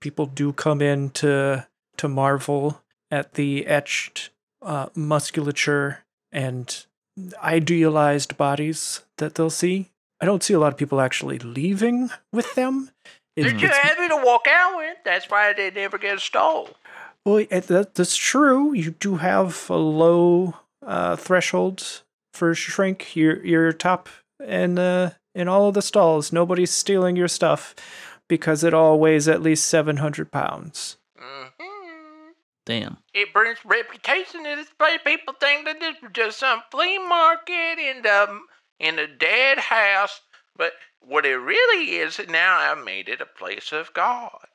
[0.01, 4.31] People do come in to to marvel at the etched
[4.63, 6.85] uh, musculature and
[7.43, 9.91] idealized bodies that they'll see.
[10.21, 12.91] I don't see a lot of people actually leaving with them.
[13.37, 14.97] It- They're too heavy to walk out with.
[15.05, 16.71] That's why they never get stole.
[17.25, 18.73] well, that, that's true.
[18.75, 22.03] You do have a low uh, threshold
[22.35, 23.15] for shrink.
[23.17, 24.09] Your your top
[24.45, 27.75] and uh, in all of the stalls, nobody's stealing your stuff
[28.27, 30.97] because it all weighs at least seven hundred pounds.
[31.17, 32.31] hmm
[32.67, 32.99] Damn.
[33.15, 34.99] It brings reputation to this place.
[35.03, 38.41] People think that this was just some flea market in the
[38.81, 40.21] in a dead house,
[40.57, 44.47] but what it really is now I've made it a place of God.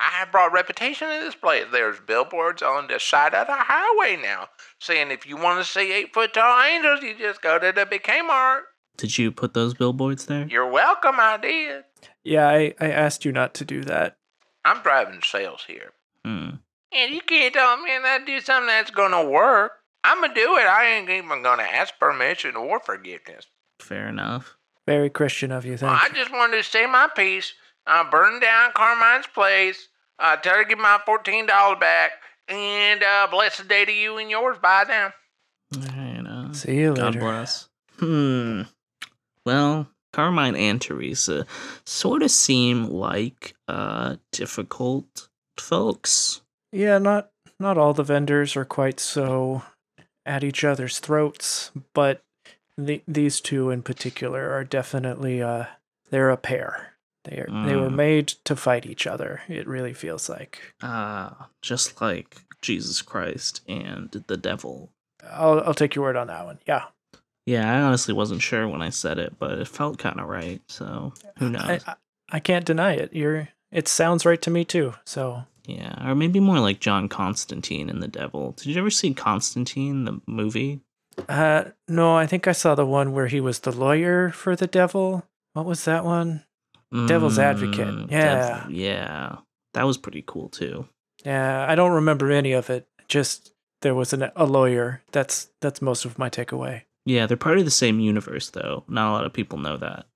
[0.00, 1.66] I have brought reputation to this place.
[1.72, 4.48] There's billboards on the side of the highway now
[4.78, 7.84] saying if you want to see eight foot tall angels, you just go to the
[7.84, 8.62] big Kmart.
[8.98, 10.46] Did you put those billboards there?
[10.46, 11.84] You're welcome, I did.
[12.24, 14.18] Yeah, I, I asked you not to do that.
[14.64, 15.92] I'm driving sales here.
[16.24, 16.50] Hmm.
[16.92, 19.72] And you can't tell me that I do something that's gonna work.
[20.04, 20.66] I'm gonna do it.
[20.66, 23.46] I ain't even gonna ask permission or forgiveness.
[23.80, 24.56] Fair enough.
[24.86, 26.14] Very Christian of you, thank I you.
[26.14, 27.52] just wanted to say my piece.
[27.86, 29.88] Uh, burn down Carmine's place.
[30.18, 32.12] Uh, tell her to give my fourteen dollars back.
[32.48, 34.56] And uh, blessed day to you and yours.
[34.60, 35.12] Bye now.
[35.76, 37.02] Alright, uh, See you later.
[37.02, 37.20] God later.
[37.20, 37.68] bless.
[37.98, 38.62] Hmm.
[39.48, 41.46] Well, Carmine and Teresa
[41.86, 46.42] sort of seem like uh difficult folks.
[46.70, 49.62] Yeah, not not all the vendors are quite so
[50.26, 52.20] at each other's throats, but
[52.76, 55.64] the, these two in particular are definitely uh
[56.10, 56.92] they're a pair.
[57.24, 57.94] They are they were Mm.
[57.94, 59.40] made to fight each other.
[59.48, 60.74] It really feels like.
[60.82, 61.30] Uh
[61.62, 64.90] just like Jesus Christ and the devil.
[65.24, 66.58] I'll I'll take your word on that one.
[66.66, 66.84] Yeah.
[67.48, 70.60] Yeah, I honestly wasn't sure when I said it, but it felt kind of right.
[70.68, 71.62] So who knows?
[71.64, 71.94] I, I
[72.30, 73.14] I can't deny it.
[73.14, 74.92] You're it sounds right to me too.
[75.06, 78.52] So yeah, or maybe more like John Constantine and the devil.
[78.52, 80.80] Did you ever see Constantine, the movie?
[81.28, 84.66] uh no, I think I saw the one where he was the lawyer for the
[84.66, 85.24] devil.
[85.54, 86.44] What was that one?
[87.06, 88.62] Devil's Advocate, Mm, yeah.
[88.64, 89.36] Dev- yeah.
[89.74, 90.86] That was pretty cool too.
[91.24, 92.86] Yeah, I don't remember any of it.
[93.08, 95.02] Just there was an, a lawyer.
[95.12, 96.82] That's that's most of my takeaway.
[97.08, 98.84] Yeah, they're part of the same universe though.
[98.88, 100.06] Not a lot of people know that.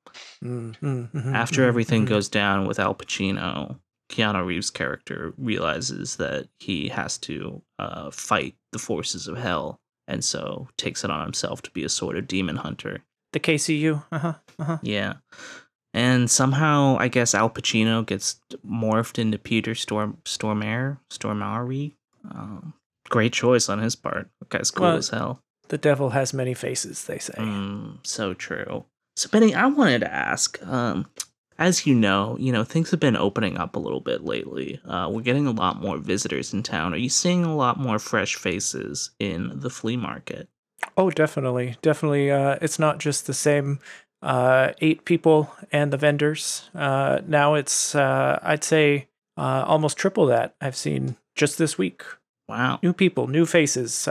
[0.45, 2.09] Mm, mm, mhm, After everything mhm.
[2.11, 3.79] goes down with Al Pacino,
[4.11, 10.23] Keanu Reeves' character realizes that he has to uh, fight the forces of hell, and
[10.23, 12.99] so takes it on himself to be a sort of demon hunter.
[13.33, 14.03] the KCU.
[14.13, 14.35] Uh huh.
[14.59, 14.79] Uh huh.
[14.83, 15.15] Yeah.
[15.95, 21.93] And somehow, I guess Al Pacino gets morphed into Peter Storm Stormare Stormare.
[22.31, 22.75] Um,
[23.09, 24.29] great choice on his part.
[24.41, 25.43] That guy's cool Well, as hell.
[25.73, 27.07] The devil has many faces.
[27.07, 27.33] They say.
[27.33, 28.85] Mm, so true.
[29.17, 30.63] So Benny, I wanted to ask.
[30.67, 31.07] Um,
[31.59, 34.83] as you know, you know things have been opening up a little bit lately.
[34.87, 36.93] Uh, we're getting a lot more visitors in town.
[36.93, 40.51] Are you seeing a lot more fresh faces in the flea market?
[40.99, 42.31] Oh, definitely, definitely.
[42.31, 43.79] Uh, it's not just the same
[44.21, 46.69] uh, eight people and the vendors.
[46.75, 49.09] Uh, now it's uh, I'd say
[49.39, 52.05] uh, almost triple that I've seen just this week.
[52.47, 52.79] Wow.
[52.83, 54.07] New people, new faces.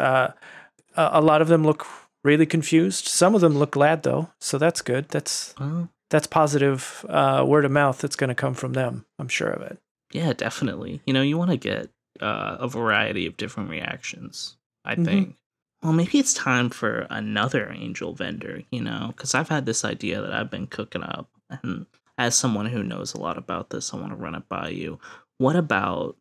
[0.96, 1.86] Uh, a, lot of them look
[2.24, 3.06] really confused.
[3.08, 5.10] Some of them look glad though, so that's good.
[5.10, 9.06] That's Well, that's positive uh, word of mouth that's going to come from them.
[9.18, 9.80] I'm sure of it.
[10.12, 11.02] Yeah, definitely.
[11.06, 15.06] You know, you want to get uh, a variety of different reactions, I Mhm.
[15.06, 15.36] think.
[15.82, 20.22] Well, maybe it's time for another angel vendor, you know, because I've had this idea
[20.22, 21.30] that I've been cooking up.
[21.50, 21.88] And
[22.20, 25.00] as someone who knows a lot about this, I want to run it by you.
[25.40, 26.18] What about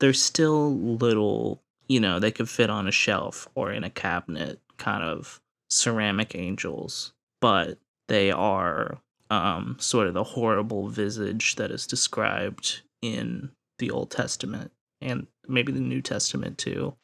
[0.00, 4.60] they're still little, you know, they could fit on a shelf or in a cabinet,
[4.76, 8.98] kind of ceramic angels, but they are
[9.30, 14.70] um, sort of the horrible visage that is described in the Old Testament
[15.00, 16.94] and maybe the New Testament too.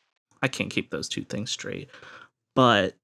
[0.43, 1.91] I can't keep those two things straight.
[2.55, 2.97] But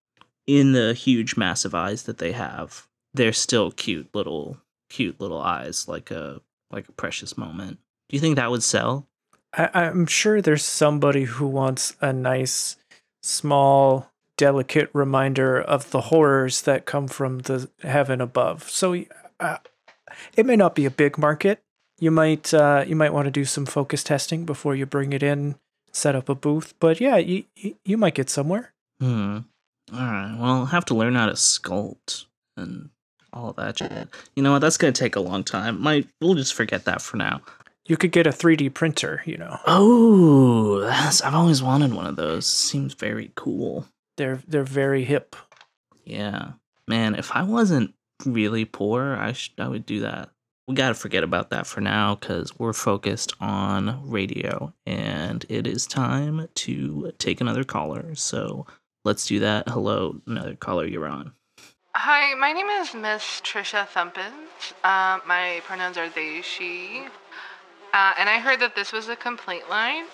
[0.46, 4.58] in the huge massive eyes that they have, they're still cute little
[4.88, 7.78] cute little eyes like a like a precious moment.
[8.08, 9.08] Do you think that would sell?
[9.57, 12.77] I, I'm sure there's somebody who wants a nice,
[13.23, 18.69] small, delicate reminder of the horrors that come from the heaven above.
[18.71, 19.05] So
[19.40, 19.57] uh,
[20.37, 21.61] it may not be a big market.
[21.99, 25.23] You might uh, you might want to do some focus testing before you bring it
[25.23, 25.57] in,
[25.92, 26.75] set up a booth.
[26.79, 27.45] But yeah, you
[27.85, 28.73] you- might get somewhere.
[29.01, 29.38] Hmm.
[29.92, 30.37] All right.
[30.38, 32.90] Well, I'll have to learn how to sculpt and
[33.33, 33.81] all of that.
[34.35, 34.59] You know what?
[34.59, 35.81] That's gonna take a long time.
[35.81, 37.40] Might we'll just forget that for now.
[37.87, 39.22] You could get a 3D printer.
[39.27, 42.46] You know, Oh, that's, I've always wanted one of those.
[42.46, 43.87] Seems very cool.
[44.16, 45.37] they're they're very hip.
[46.05, 46.53] Yeah,
[46.88, 47.14] man.
[47.14, 47.94] If I wasn't
[48.25, 50.31] really poor, I sh- I would do that.
[50.68, 55.87] We gotta forget about that for now because we're focused on radio, and it is
[55.87, 58.14] time to take another caller.
[58.16, 58.66] So
[59.05, 59.68] let's do that.
[59.68, 60.87] Hello, another caller.
[60.87, 61.33] You're on.
[61.94, 64.72] Hi, my name is Miss Trisha Thumpins.
[64.85, 67.05] Uh, my pronouns are they, she.
[67.96, 70.04] Uh, and I heard that this was a complaint line.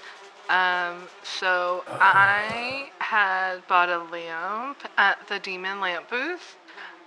[0.49, 6.57] Um, so I had bought a lamp at the Demon Lamp booth,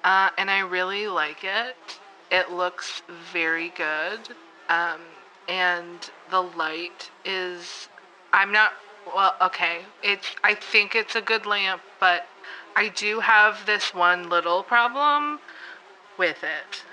[0.04, 1.78] uh, and I really like it.
[2.30, 4.20] It looks very good.
[4.68, 5.00] Um,
[5.48, 7.88] and the light is.
[8.34, 8.74] I'm not.
[9.16, 9.84] Well, okay.
[10.04, 10.28] It's.
[10.44, 12.28] I think it's a good lamp, but
[12.76, 15.40] I do have this one little problem
[16.18, 16.84] with it.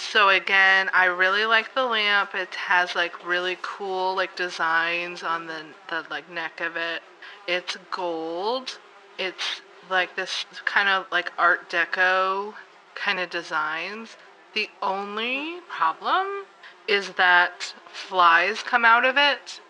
[0.00, 2.34] So again, I really like the lamp.
[2.34, 7.02] It has like really cool like designs on the the like neck of it.
[7.46, 8.78] It's gold.
[9.18, 12.54] It's like this kind of like art deco
[12.94, 14.16] kind of designs.
[14.54, 16.44] The only problem
[16.88, 19.60] is that flies come out of it.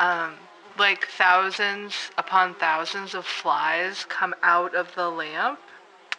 [0.00, 0.34] Um,
[0.76, 5.60] like thousands upon thousands of flies come out of the lamp.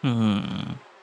[0.02, 0.59] Hmm.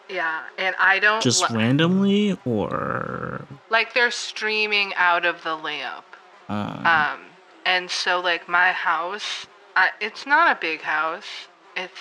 [0.10, 6.06] Yeah, and I don't Just li- randomly or like they're streaming out of the lamp.
[6.50, 7.20] um, Um,
[7.66, 11.48] and so like my house, I, it's not a big house.
[11.76, 12.00] It's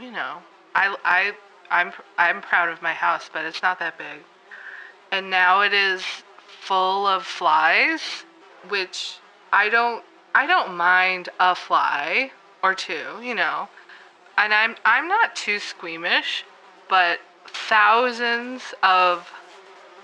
[0.00, 0.38] you know,
[0.74, 1.32] I I
[1.70, 4.22] I'm I'm proud of my house, but it's not that big.
[5.10, 6.02] And now it is
[6.60, 8.24] full of flies,
[8.68, 9.18] which
[9.52, 10.04] I don't
[10.34, 12.30] I don't mind a fly
[12.62, 13.68] or two, you know.
[14.36, 16.44] And I'm I'm not too squeamish,
[16.88, 17.18] but
[17.68, 19.30] thousands of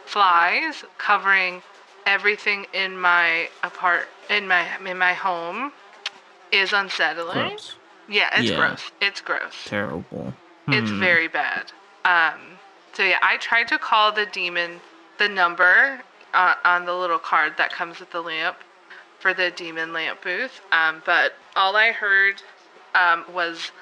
[0.05, 1.63] flies covering
[2.07, 5.73] everything in my apart in my in my home
[6.53, 7.49] is unsettling.
[7.49, 7.77] gross.
[8.09, 8.57] Yeah, it's Yeah.
[8.57, 8.91] gross.
[9.01, 9.55] It's gross.
[9.65, 10.35] Terrible.
[10.71, 10.99] It's Hmm.
[10.99, 11.73] very bad.
[12.05, 12.59] Um,
[12.93, 14.81] so yeah, I tried to call the demon,
[15.19, 16.03] the number
[16.35, 18.59] uh, on the little card that comes with the lamp
[19.21, 20.61] for the demon lamp booth.
[20.73, 22.43] Um, but all I heard
[22.95, 23.73] um, was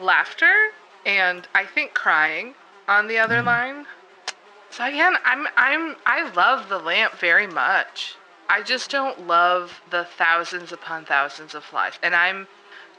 [0.00, 0.70] laughter
[1.04, 2.54] and I think crying
[2.92, 3.86] on the other line.
[4.70, 8.16] So again, I'm I'm I love the lamp very much.
[8.48, 12.46] I just don't love the thousands upon thousands of flies, and I'm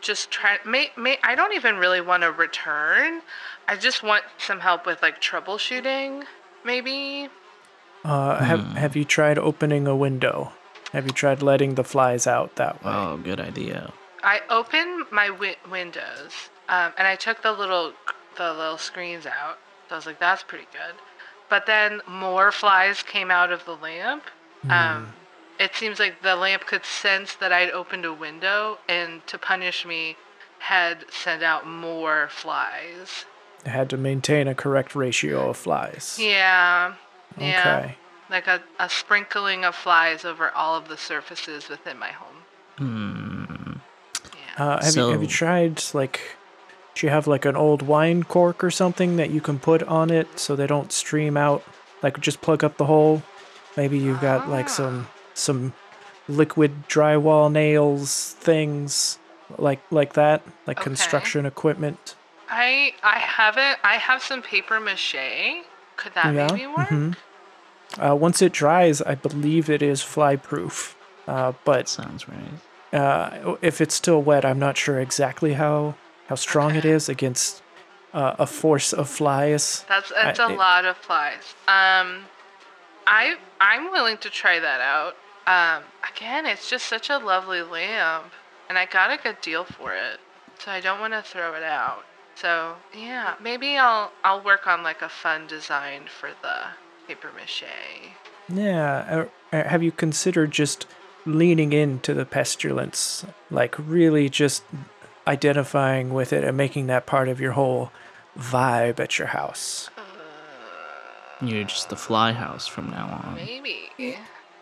[0.02, 0.60] just trying.
[0.66, 3.22] May, may I don't even really want to return.
[3.68, 6.24] I just want some help with like troubleshooting,
[6.66, 7.30] maybe.
[8.04, 8.76] Uh, have Hmm.
[8.76, 10.52] Have you tried opening a window?
[10.92, 12.92] Have you tried letting the flies out that way?
[12.94, 13.94] Oh, good idea.
[14.24, 17.94] I opened my wi- windows, um, and I took the little
[18.38, 19.58] the little screens out.
[19.94, 20.96] So I was like, that's pretty good.
[21.52, 24.24] But then more flies came out of the lamp.
[24.68, 25.14] Um,
[25.60, 29.86] it seems like the lamp could sense that I'd opened a window, and to punish
[29.86, 30.18] me,
[30.58, 33.26] had sent out more flies.
[33.64, 36.18] It had to maintain a correct ratio of flies.
[36.20, 36.96] Yeah.
[37.40, 37.78] Yeah.
[37.78, 37.98] Okay.
[38.32, 42.38] Like a, a sprinkling of flies over all of the surfaces within my home.
[42.78, 43.74] Hmm.
[44.58, 44.66] Yeah.
[44.66, 46.20] Uh, have you have you tried like?
[46.96, 50.10] Do you have like an old wine cork or something that you can put on
[50.12, 51.64] it so they don't stream out?
[52.04, 53.24] Like just plug up the hole.
[53.76, 54.70] Maybe you've got like Ah.
[54.70, 55.74] some some
[56.28, 59.18] liquid drywall nails things
[59.58, 60.84] like like that, like Okay.
[60.84, 62.16] construction equipment.
[62.50, 63.80] I I haven't.
[63.84, 65.64] I have some paper mache.
[65.98, 66.48] Could that yeah.
[66.52, 66.88] maybe work?
[66.90, 67.16] mhm.
[68.00, 70.96] Uh, once it dries, I believe it is fly proof.
[71.28, 73.00] Uh, but Sounds right.
[73.00, 75.96] uh, if it's still wet, I'm not sure exactly how
[76.34, 77.62] how strong it is against
[78.12, 79.86] uh, a force of flies.
[79.88, 81.44] That's that's I- a it- lot of flies.
[81.68, 82.08] Um,
[83.06, 85.14] I I'm willing to try that out.
[85.46, 88.32] Um, again, it's just such a lovely lamp,
[88.68, 90.20] and I got a good deal for it,
[90.58, 92.04] so I don't want to throw it out.
[92.36, 96.56] So yeah, maybe I'll I'll work on like a fun design for the
[97.08, 97.64] paper mache.
[98.50, 99.28] Yeah.
[99.52, 100.88] uh, uh, have you considered just
[101.26, 104.64] leaning into the pestilence, like really just
[105.28, 107.92] identifying with it and making that part of your whole
[108.38, 109.90] vibe at your house?
[111.42, 113.36] You're just the fly house from now on.
[113.36, 114.18] Maybe.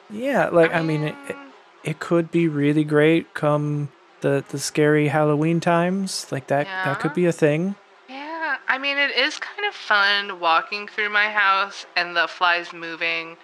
[0.09, 1.35] Yeah, like I mean, it, it,
[1.83, 3.89] it could be really great come
[4.21, 6.31] the the scary Halloween times.
[6.31, 7.75] Like that that could be a thing.
[8.09, 12.73] Yeah, I mean, it is kind of fun walking through my house and the flies
[12.73, 13.37] moving.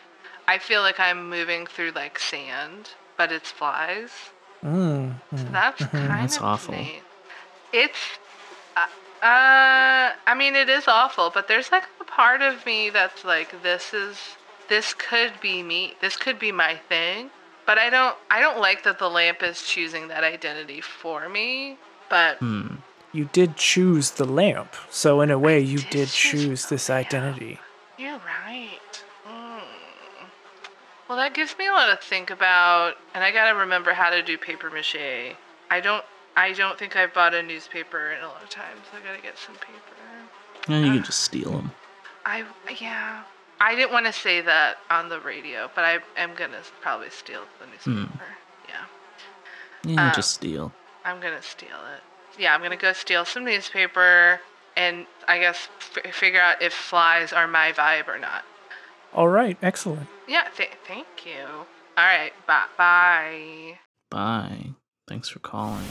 [0.48, 4.10] I feel like I'm moving through like sand, but it's flies.
[4.64, 5.52] Mm, So mm.
[5.52, 6.74] that's kind That's of awful.
[6.76, 7.04] neat.
[7.74, 7.98] It's,
[8.76, 8.82] uh,
[9.26, 13.62] uh, I mean, it is awful, but there's like a part of me that's like,
[13.64, 14.18] this is,
[14.70, 15.94] this could be me.
[16.02, 17.30] This could be my thing.
[17.66, 21.78] But I don't, I don't like that the lamp is choosing that identity for me.
[22.10, 22.76] But Hmm.
[23.14, 26.90] You did choose the lamp, so in a way, you did did choose choose this
[26.90, 27.08] lamp.
[27.08, 27.60] identity.
[27.98, 29.04] You're right.
[29.28, 29.62] Mm.
[31.08, 34.22] Well, that gives me a lot to think about, and I gotta remember how to
[34.22, 35.36] do paper mache.
[35.72, 36.04] I don't.
[36.38, 39.38] I don't think I've bought a newspaper in a long time, so I gotta get
[39.38, 40.70] some paper.
[40.70, 41.72] Yeah, you could just steal them.
[42.26, 42.46] I
[42.80, 43.24] yeah.
[43.60, 47.42] I didn't want to say that on the radio, but I am gonna probably steal
[47.60, 48.24] the newspaper.
[48.70, 48.86] Yeah,
[49.84, 50.72] Yeah, Uh, just steal.
[51.04, 52.04] I'm gonna steal it.
[52.40, 54.40] Yeah, I'm gonna go steal some newspaper,
[54.76, 55.70] and I guess
[56.06, 58.44] f- figure out if flies are my vibe or not.
[59.14, 60.08] All right, excellent.
[60.28, 61.46] Yeah, th- thank you.
[61.98, 62.66] All right, bye.
[62.78, 63.80] Bye.
[64.12, 64.66] Bye.
[65.08, 65.86] Thanks for calling.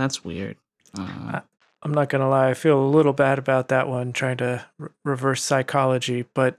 [0.00, 0.56] That's weird.
[0.96, 1.40] Uh,
[1.82, 4.88] I'm not gonna lie, I feel a little bad about that one, trying to re-
[5.04, 6.58] reverse psychology, but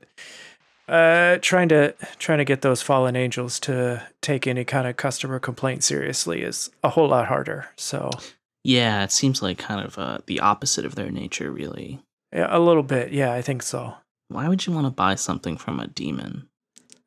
[0.87, 5.39] uh, trying to trying to get those fallen angels to take any kind of customer
[5.39, 7.69] complaint seriously is a whole lot harder.
[7.77, 8.09] So
[8.63, 11.99] yeah, it seems like kind of uh, the opposite of their nature, really.
[12.33, 13.95] yeah, a little bit, yeah, I think so.
[14.27, 16.47] Why would you want to buy something from a demon?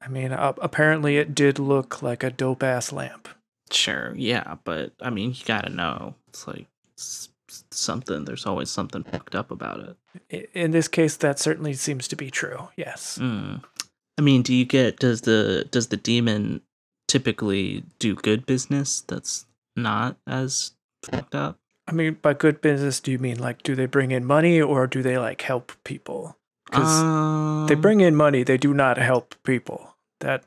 [0.01, 3.29] I mean, uh, apparently it did look like a dope ass lamp.
[3.71, 6.15] Sure, yeah, but I mean, you gotta know.
[6.35, 6.67] It's like
[7.71, 9.97] something, there's always something fucked up about
[10.31, 10.51] it.
[10.53, 12.69] In this case, that certainly seems to be true.
[12.77, 13.19] Yes.
[13.23, 13.63] Mm.
[14.19, 16.63] I mean, do you get, does the, does the demon
[17.07, 20.73] typically do good business that's not as
[21.05, 21.59] fucked up?
[21.87, 24.89] I mean, by good business, do you mean like do they bring in money or
[24.89, 26.37] do they like help people?
[26.65, 29.95] Because they Um, bring in money, they do not help people.
[30.21, 30.43] That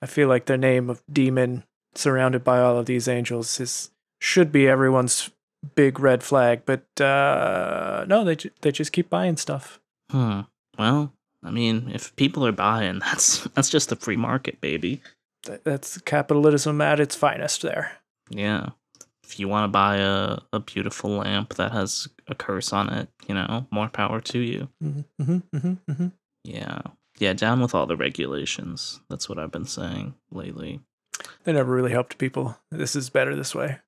[0.00, 1.62] I feel like the name of demon
[1.94, 3.91] surrounded by all of these angels is
[4.22, 5.30] should be everyone's
[5.74, 9.80] big red flag, but uh no, they ju- they just keep buying stuff.
[10.10, 10.40] Hmm.
[10.78, 11.12] Well,
[11.44, 15.02] I mean, if people are buying, that's that's just the free market, baby.
[15.44, 17.92] Th- That's capitalism at its finest there.
[18.30, 18.70] Yeah.
[19.24, 23.08] If you want to buy a, a beautiful lamp that has a curse on it,
[23.26, 24.68] you know, more power to you.
[24.84, 26.08] Mm-hmm, mm-hmm, mm-hmm, mm-hmm.
[26.44, 26.82] Yeah.
[27.18, 29.00] Yeah, down with all the regulations.
[29.08, 30.80] That's what I've been saying lately.
[31.44, 32.56] They never really helped people.
[32.70, 33.78] This is better this way.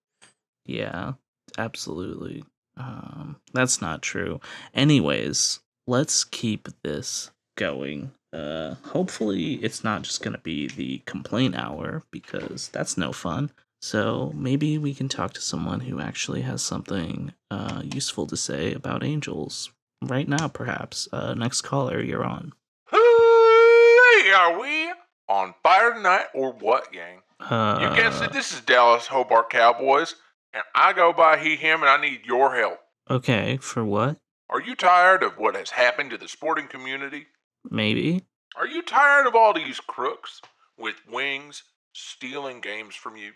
[0.65, 1.13] Yeah,
[1.59, 2.45] absolutely.
[2.77, 4.41] Um, that's not true.
[4.75, 8.13] Anyways, let's keep this going.
[8.33, 13.51] Uh, hopefully, it's not just going to be the complaint hour because that's no fun.
[13.81, 18.73] So maybe we can talk to someone who actually has something uh, useful to say
[18.73, 19.71] about angels
[20.03, 21.07] right now, perhaps.
[21.13, 22.53] Uh, next caller, you're on.
[22.91, 24.91] Hey, are we
[25.29, 27.21] on fire tonight or what, gang?
[27.41, 28.33] Uh, You guessed it.
[28.33, 30.15] This is Dallas Hobart Cowboys,
[30.55, 32.79] and I go by he, him, and I need your help.
[33.11, 34.19] Okay, for what?
[34.49, 37.27] Are you tired of what has happened to the sporting community?
[37.69, 38.25] Maybe.
[38.57, 40.41] Are you tired of all these crooks
[40.79, 43.33] with wings stealing games from you?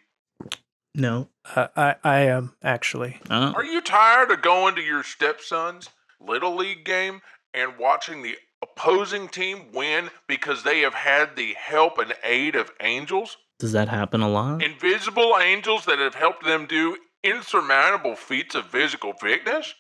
[0.95, 1.29] No.
[1.55, 3.19] Uh, I I am actually.
[3.29, 5.91] Uh, Are you tired of going to your stepson's
[6.21, 7.21] little league game
[7.53, 12.71] and watching the opposing team win because they have had the help and aid of
[12.81, 13.37] angels?
[13.59, 14.63] does that happen a lot?
[14.63, 19.75] Invisible angels that have helped them do insurmountable feats of physical fitness?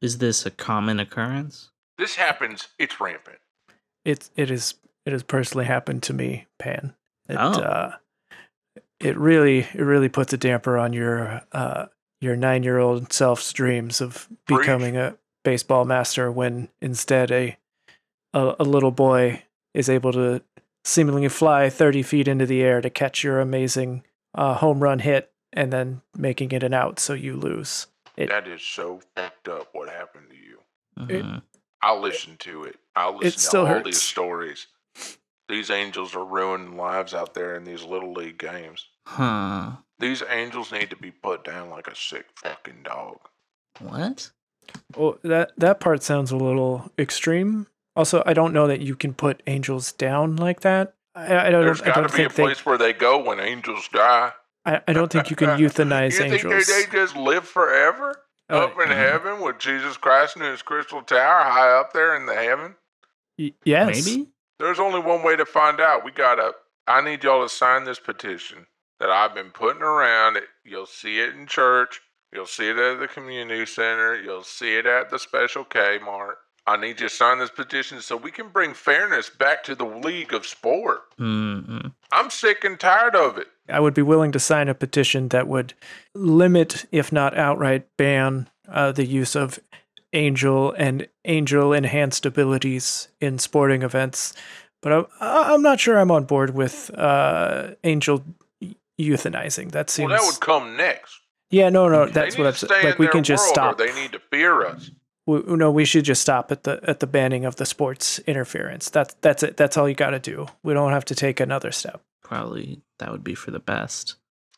[0.00, 1.70] Is this a common occurrence?
[1.98, 3.38] This happens, it's rampant.
[4.04, 4.74] It it is
[5.06, 6.94] it has personally happened to me, Pan.
[7.28, 7.52] It, Oh.
[7.60, 7.92] uh,
[9.00, 11.86] it really it really puts a damper on your uh,
[12.20, 14.60] your nine year old self's dreams of Preach.
[14.60, 17.56] becoming a baseball master when instead a,
[18.32, 19.42] a a little boy
[19.74, 20.42] is able to
[20.84, 24.02] seemingly fly thirty feet into the air to catch your amazing
[24.34, 27.86] uh, home run hit and then making it an out so you lose.
[28.16, 30.58] It- That is so fucked up what happened to you.
[30.98, 31.42] Mhm.
[31.82, 32.78] I'll listen to it.
[32.94, 33.84] I'll listen to still all hurts.
[33.86, 34.66] these stories.
[35.48, 38.86] These angels are ruining lives out there in these little league games.
[39.06, 39.72] Huh.
[39.98, 43.18] These angels need to be put down like a sick fucking dog.
[43.80, 44.30] What?
[44.96, 47.66] Well, that that part sounds a little extreme.
[47.96, 50.94] Also, I don't know that you can put angels down like that.
[51.14, 51.64] I, I don't.
[51.64, 52.42] There's I got to be a think they.
[52.44, 54.32] place where they go when angels die.
[54.66, 56.66] I, I don't think you can euthanize you think angels.
[56.66, 58.16] they, they just live forever
[58.50, 62.26] Uh, up in heaven with Jesus Christ in his crystal tower high up there in
[62.26, 62.74] the heaven?
[63.38, 64.06] Y- yes.
[64.06, 64.28] Maybe?
[64.58, 66.04] There's only one way to find out.
[66.04, 66.52] We gotta.
[66.86, 68.66] I need y'all to sign this petition
[69.00, 70.36] that I've been putting around.
[70.36, 70.44] It.
[70.64, 72.00] You'll see it in church.
[72.32, 74.14] You'll see it at the community center.
[74.20, 76.34] You'll see it at the special Kmart.
[76.66, 79.84] I need you to sign this petition so we can bring fairness back to the
[79.84, 81.02] league of sport.
[81.20, 81.92] Mm-mm.
[82.14, 83.48] I'm sick and tired of it.
[83.68, 85.74] I would be willing to sign a petition that would
[86.14, 89.58] limit, if not outright ban, uh, the use of
[90.12, 94.32] angel and angel enhanced abilities in sporting events.
[94.82, 98.22] But I'm, I'm not sure I'm on board with uh, angel
[99.00, 99.72] euthanizing.
[99.72, 100.10] That seems.
[100.10, 101.20] Well, that would come next.
[101.50, 102.84] yeah, no, no, that's what I'm saying.
[102.86, 103.78] Like we can just stop.
[103.78, 104.90] They need to fear us.
[105.26, 108.90] We, no, we should just stop at the at the banning of the sports interference.
[108.90, 109.56] That's that's it.
[109.56, 110.46] That's all you got to do.
[110.62, 112.02] We don't have to take another step.
[112.22, 114.16] Probably that would be for the best.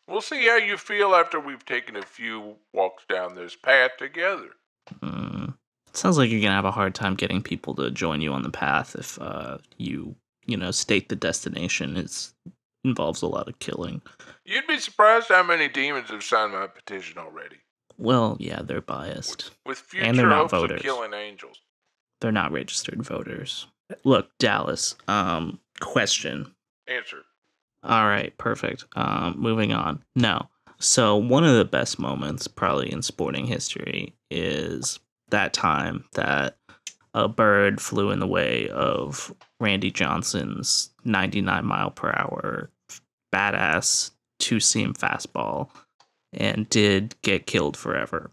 [0.08, 4.50] We'll see how you feel after we've taken a few walks down this path together.
[5.00, 5.54] Mm.
[5.92, 8.50] Sounds like you're gonna have a hard time getting people to join you on the
[8.50, 10.14] path if uh, you,
[10.46, 12.34] you know, state the destination is
[12.84, 14.00] involves a lot of killing.
[14.44, 17.56] You'd be surprised how many demons have signed my petition already.
[17.98, 19.50] Well, yeah, they're biased.
[19.64, 20.80] With And they're not voters.
[20.80, 21.60] of killing angels.
[22.20, 23.66] They're not registered voters.
[24.04, 24.96] Look, Dallas.
[25.08, 26.54] Um, question.
[26.88, 27.22] Answer.
[27.82, 28.84] All right, perfect.
[28.96, 30.02] Um, moving on.
[30.14, 30.48] No.
[30.78, 34.98] So one of the best moments, probably in sporting history, is
[35.30, 36.56] that time that
[37.14, 42.70] a bird flew in the way of Randy Johnson's 99 mile per hour
[43.32, 45.70] badass two seam fastball
[46.32, 48.30] and did get killed forever.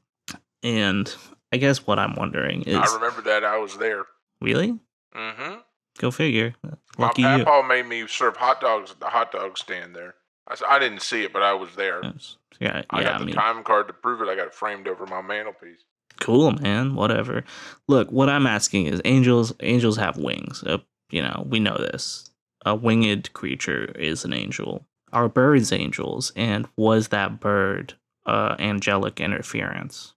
[0.62, 1.14] And
[1.52, 4.06] I guess what I'm wondering is I remember that I was there.
[4.41, 4.80] really
[5.16, 5.56] Mm-hmm.
[6.00, 6.56] go figure.
[6.98, 7.44] My Lucky you.
[7.44, 10.16] papa made me serve hot dogs at the hot dog stand there.
[10.48, 12.00] I, I didn't see it, but I was there.
[12.04, 12.38] Yes.
[12.60, 13.04] Yeah, I yeah.
[13.06, 14.28] got I the mean, time card to prove it.
[14.28, 15.84] I got it framed over my mantelpiece.
[16.20, 17.44] cool man whatever
[17.88, 20.78] look what i'm asking is angels angels have wings uh,
[21.10, 22.30] you know we know this
[22.66, 27.93] a winged creature is an angel are birds angels and was that bird
[28.26, 30.14] uh angelic interference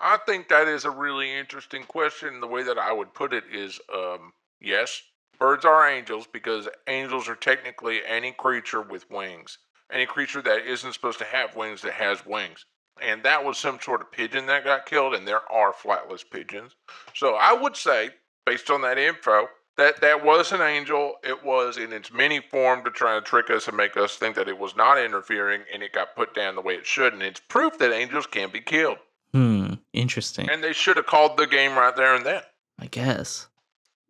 [0.00, 2.40] I think that is a really interesting question.
[2.40, 5.02] The way that I would put it is um, yes,
[5.38, 9.58] birds are angels because angels are technically any creature with wings.
[9.90, 12.66] Any creature that isn't supposed to have wings that has wings.
[13.00, 16.74] And that was some sort of pigeon that got killed, and there are flightless pigeons.
[17.14, 18.10] So I would say,
[18.44, 21.14] based on that info, that that was an angel.
[21.22, 24.36] It was in its many form to try and trick us and make us think
[24.36, 27.12] that it was not interfering, and it got put down the way it should.
[27.12, 28.98] And it's proof that angels can be killed.
[29.32, 32.42] hmm interesting And they should have called the game right there and then.
[32.78, 33.48] i guess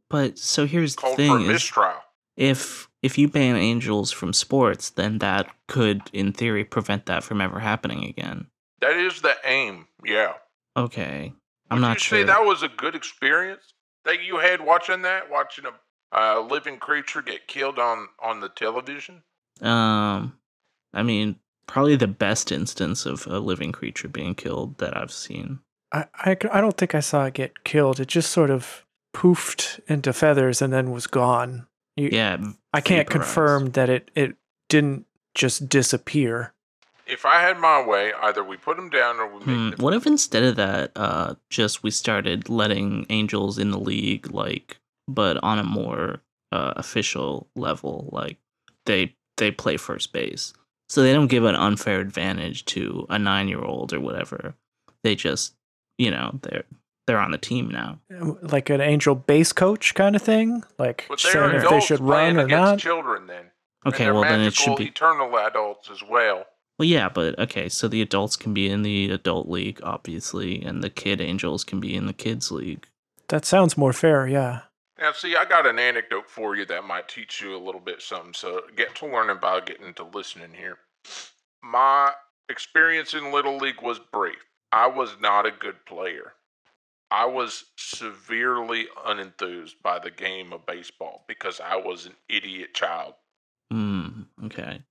[0.08, 1.96] but so here's the Called for thing is mistrial.
[2.36, 7.40] if if you ban angels from sports then that could in theory prevent that from
[7.40, 8.46] ever happening again
[8.80, 9.86] That is the aim.
[10.04, 10.34] Yeah.
[10.76, 11.32] okay
[11.70, 13.72] i'm Would not you sure say that was a good experience
[14.06, 15.72] that you had watching that, watching a
[16.18, 19.22] uh, living creature get killed on on the television?
[19.60, 20.38] Um,
[20.94, 21.36] I mean,
[21.66, 25.60] probably the best instance of a living creature being killed that I've seen.
[25.92, 28.00] I, I, I don't think I saw it get killed.
[28.00, 28.84] It just sort of
[29.14, 31.66] poofed into feathers and then was gone.
[31.96, 32.38] You, Yeah,
[32.72, 33.10] I can't vaporized.
[33.10, 34.36] confirm that it, it
[34.68, 36.52] didn't just disappear.
[37.06, 39.74] If I had my way, either we put them down or we Hmm, them.
[39.78, 44.78] what if instead of that, uh, just we started letting angels in the league, like,
[45.06, 46.20] but on a more
[46.52, 48.38] uh, official level, like
[48.86, 50.52] they they play first base,
[50.88, 54.54] so they don't give an unfair advantage to a nine year old or whatever.
[55.04, 55.54] They just,
[55.98, 56.64] you know, they're
[57.06, 58.00] they're on the team now.
[58.42, 60.64] Like an angel base coach kind of thing?
[60.78, 62.80] Like But saying they're if they should run or not?
[62.80, 63.44] children then.
[63.84, 64.86] Okay, they're well then it should be.
[64.86, 66.46] eternal adults as well.
[66.78, 70.82] Well, yeah, but okay, so the adults can be in the adult league, obviously, and
[70.84, 72.86] the kid angels can be in the kids league.
[73.28, 74.60] That sounds more fair, yeah.
[74.98, 78.02] Now, see, I got an anecdote for you that might teach you a little bit
[78.02, 78.34] something.
[78.34, 80.78] So, get to learning by getting to listening here.
[81.62, 82.12] My
[82.48, 84.44] experience in Little League was brief.
[84.72, 86.34] I was not a good player.
[87.10, 93.14] I was severely unenthused by the game of baseball because I was an idiot child.
[93.70, 94.22] Hmm.
[94.44, 94.82] Okay.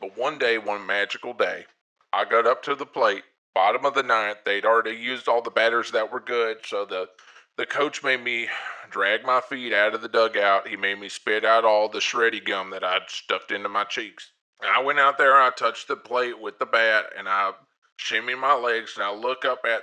[0.00, 1.66] But one day, one magical day,
[2.12, 3.24] I got up to the plate,
[3.54, 4.38] bottom of the ninth.
[4.44, 7.08] They'd already used all the batters that were good, so the
[7.56, 8.48] the coach made me
[8.90, 10.68] drag my feet out of the dugout.
[10.68, 14.30] He made me spit out all the shreddy gum that I'd stuffed into my cheeks.
[14.62, 17.52] And I went out there I touched the plate with the bat and I
[17.96, 19.82] shimmy my legs and I look up at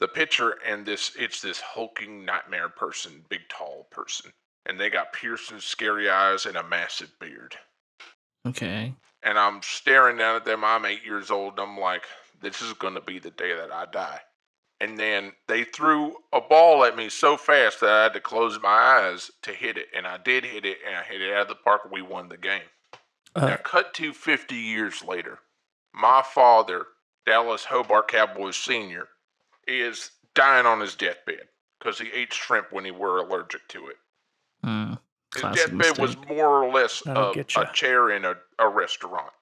[0.00, 4.32] the pitcher and this it's this hulking nightmare person, big tall person.
[4.66, 7.56] And they got piercing scary eyes and a massive beard
[8.46, 8.94] Okay.
[9.22, 10.64] And I'm staring down at them.
[10.64, 11.58] I'm eight years old.
[11.58, 12.04] And I'm like,
[12.40, 14.20] this is going to be the day that I die.
[14.80, 18.60] And then they threw a ball at me so fast that I had to close
[18.62, 19.88] my eyes to hit it.
[19.96, 21.90] And I did hit it, and I hit it out of the park.
[21.90, 22.62] We won the game.
[23.34, 25.40] Uh, now, cut to 50 years later.
[25.92, 26.86] My father,
[27.26, 29.08] Dallas Hobart Cowboys Sr.,
[29.66, 31.48] is dying on his deathbed
[31.78, 33.96] because he ate shrimp when he were allergic to it.
[34.62, 34.94] Hmm.
[35.38, 39.32] His Classic deathbed was more or less a, a chair in a, a restaurant.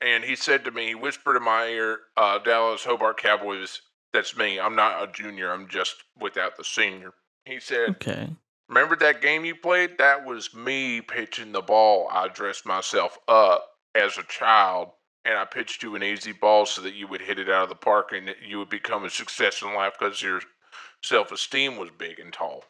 [0.00, 4.36] And he said to me, he whispered in my ear, uh, Dallas Hobart Cowboys, that's
[4.36, 4.58] me.
[4.58, 5.52] I'm not a junior.
[5.52, 7.12] I'm just without the senior.
[7.44, 8.30] He said, Okay.
[8.68, 9.98] Remember that game you played?
[9.98, 12.08] That was me pitching the ball.
[12.10, 14.90] I dressed myself up as a child
[15.24, 17.68] and I pitched you an easy ball so that you would hit it out of
[17.68, 20.40] the park and that you would become a success in life because your
[21.02, 22.64] self esteem was big and tall.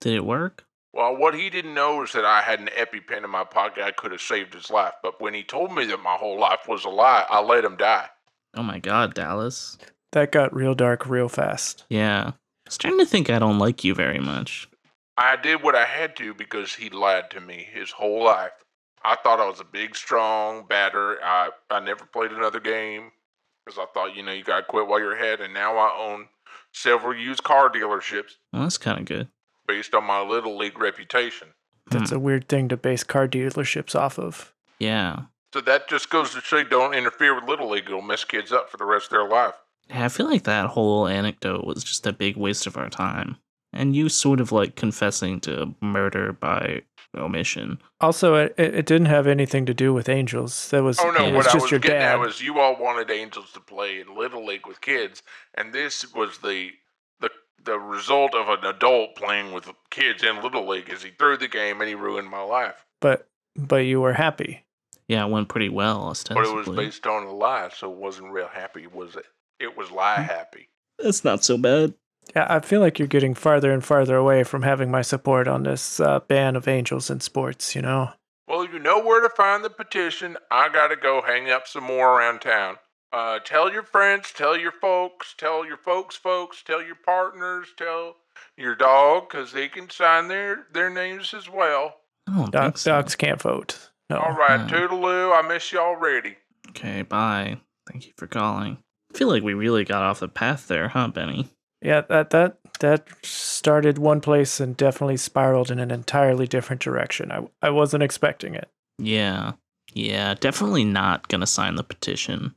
[0.00, 0.64] Did it work?
[0.94, 3.82] Well, what he didn't know is that I had an EpiPen in my pocket.
[3.82, 4.92] I could have saved his life.
[5.02, 7.76] But when he told me that my whole life was a lie, I let him
[7.76, 8.08] die.
[8.54, 9.78] Oh my God, Dallas.
[10.12, 11.86] that got real dark real fast.
[11.88, 12.32] Yeah.
[12.32, 12.32] I
[12.66, 14.68] was starting to think I don't like you very much.
[15.16, 18.52] I did what I had to because he lied to me his whole life.
[19.04, 21.18] I thought I was a big, strong batter.
[21.24, 23.10] I, I never played another game
[23.64, 25.40] because I thought, you know, you got to quit while you're ahead.
[25.40, 26.28] And now I own
[26.72, 29.28] several used car dealerships Well, that's kind of good.
[29.72, 31.48] Based on my little league reputation.
[31.90, 32.16] That's Hmm.
[32.16, 34.52] a weird thing to base car dealerships off of.
[34.78, 35.16] Yeah.
[35.54, 37.84] So that just goes to show you don't interfere with little league.
[37.86, 39.54] It'll mess kids up for the rest of their life.
[39.88, 43.36] Yeah, I feel like that whole anecdote was just a big waste of our time.
[43.72, 46.82] And you sort of like confessing to murder by
[47.16, 47.78] omission.
[48.00, 50.68] Also, it, it it didn't have anything to do with angels.
[50.70, 51.24] That was Oh no!
[51.24, 52.12] it what was I was your getting dad.
[52.14, 55.22] at was you all wanted Angels to play in Little League with kids,
[55.54, 56.70] and this was the
[57.64, 60.88] the the result of an adult playing with kids in Little League.
[60.90, 64.64] Is he threw the game and he ruined my life, but but you were happy.
[65.08, 66.44] Yeah, it went pretty well, Ostensibly.
[66.44, 69.26] but it was based on a lie, so it wasn't real happy, was it?
[69.60, 70.22] It was lie Hmm.
[70.22, 70.68] happy.
[70.98, 71.94] That's not so bad.
[72.36, 75.64] Yeah, I feel like you're getting farther and farther away from having my support on
[75.64, 77.74] this uh, ban of angels in sports.
[77.74, 78.10] You know.
[78.48, 80.36] Well, you know where to find the petition.
[80.50, 82.76] I gotta go hang up some more around town.
[83.12, 88.16] Uh, tell your friends, tell your folks, tell your folks' folks, tell your partners, tell
[88.56, 91.96] your dog, because they can sign their their names as well.
[92.26, 92.92] I don't Doc, so.
[92.92, 93.90] Docs can't vote.
[94.08, 94.18] No.
[94.18, 94.66] All right, no.
[94.66, 95.38] toodaloo.
[95.38, 96.36] I miss you already.
[96.70, 97.58] Okay, bye.
[97.90, 98.78] Thank you for calling.
[99.12, 101.48] I feel like we really got off the path there, huh, Benny?
[101.82, 107.30] Yeah, that that that started one place and definitely spiraled in an entirely different direction.
[107.30, 108.70] I I wasn't expecting it.
[108.98, 109.52] Yeah.
[109.92, 112.54] Yeah, definitely not gonna sign the petition.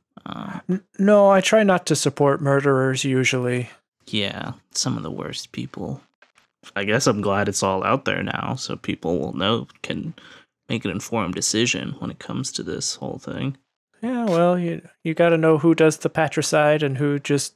[0.68, 3.70] N- no, I try not to support murderers usually.
[4.06, 6.00] yeah, some of the worst people.
[6.74, 10.14] I guess I'm glad it's all out there now, so people will know, can
[10.68, 13.56] make an informed decision when it comes to this whole thing.
[14.02, 17.54] Yeah, well, you you got to know who does the patricide and who just,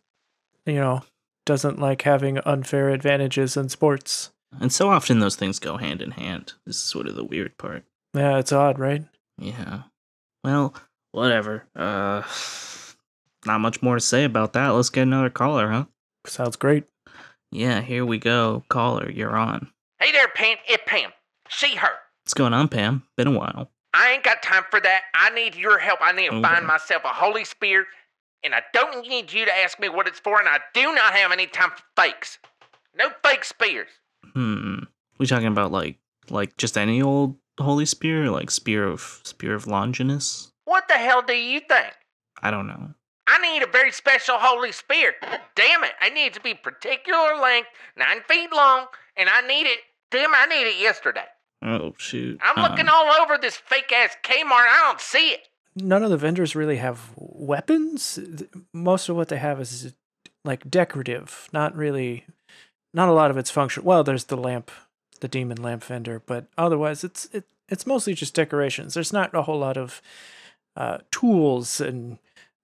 [0.65, 1.03] you know,
[1.45, 4.31] doesn't like having unfair advantages in sports.
[4.61, 6.55] And so often those things go hand in hand.
[6.67, 7.85] This is sort of the weird part.
[8.15, 9.05] Yeah, it's odd, right?
[9.39, 9.83] Yeah.
[10.45, 10.75] Well,
[11.13, 11.65] whatever.
[11.77, 12.23] Uh,
[13.47, 14.69] not much more to say about that.
[14.69, 15.85] Let's get another caller, huh?
[16.27, 16.85] Sounds great.
[17.51, 18.63] Yeah, here we go.
[18.69, 19.71] Caller, you're on.
[19.99, 20.57] Hey there, Pam.
[20.69, 21.11] It's Pam.
[21.49, 21.91] See her.
[22.25, 23.03] What's going on, Pam?
[23.17, 23.71] Been a while.
[23.93, 25.03] I ain't got time for that.
[25.15, 25.99] I need your help.
[26.01, 26.43] I need to Okay.
[26.43, 27.87] find myself a holy spear,
[28.45, 31.13] and I don't need you to ask me what it's for, and I do not
[31.15, 32.39] have any time for fakes.
[32.97, 33.89] No fake spears.
[34.35, 34.85] Hmm.
[35.19, 35.99] We talking about like
[36.29, 40.50] like just any old holy spear, like spear of spear of Longinus?
[40.71, 41.95] What the hell do you think?
[42.41, 42.95] I don't know.
[43.27, 45.15] I need a very special holy spear.
[45.57, 49.67] Damn it, I need it to be particular length, nine feet long, and I need
[49.67, 49.81] it.
[50.13, 51.25] Damn, I need it yesterday.
[51.63, 52.39] Oh shoot.
[52.41, 54.69] I'm Uh, looking all over this fake ass Kmart.
[54.69, 55.49] I don't see it.
[55.75, 58.21] None of the vendors really have weapons.
[58.73, 59.93] Most of what they have is
[60.45, 62.27] like decorative, not really,
[62.95, 63.83] not a lot of it's function.
[63.83, 64.71] Well, there's the lamp,
[65.21, 68.95] the demon lamp vendor, but otherwise it's it, it's mostly just decorations.
[68.95, 70.01] There's not a whole lot of
[70.81, 72.19] uh, tools and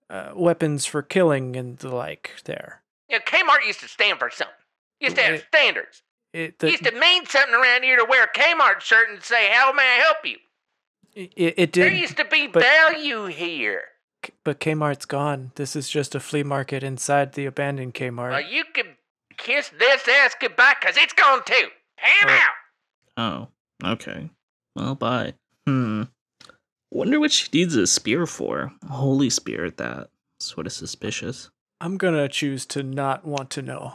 [0.08, 2.82] uh, weapons for killing and the like there.
[3.08, 4.54] Yeah, Kmart used to stand for something.
[5.00, 6.02] Used to have It- standards.
[6.32, 9.50] It, the, used to mean something around here to wear a Kmart shirt and say,
[9.52, 10.36] "How may I help you?"
[11.14, 13.82] it, it There used to be but- value here.
[14.44, 15.52] but Kmart's gone.
[15.54, 18.30] This is just a flea market inside the abandoned Kmart.
[18.30, 18.96] Well, you can
[19.38, 21.68] kiss this ass goodbye, cause it's gone too.
[21.98, 22.40] Ham Oh.
[23.18, 23.48] out.
[23.84, 24.30] Oh, okay.
[24.74, 25.34] Well, bye.
[25.66, 26.02] Hmm.
[26.96, 28.72] Wonder what she needs a spear for.
[28.88, 30.08] Holy spear at that.
[30.40, 31.50] Sort of suspicious.
[31.78, 33.94] I'm gonna choose to not want to know.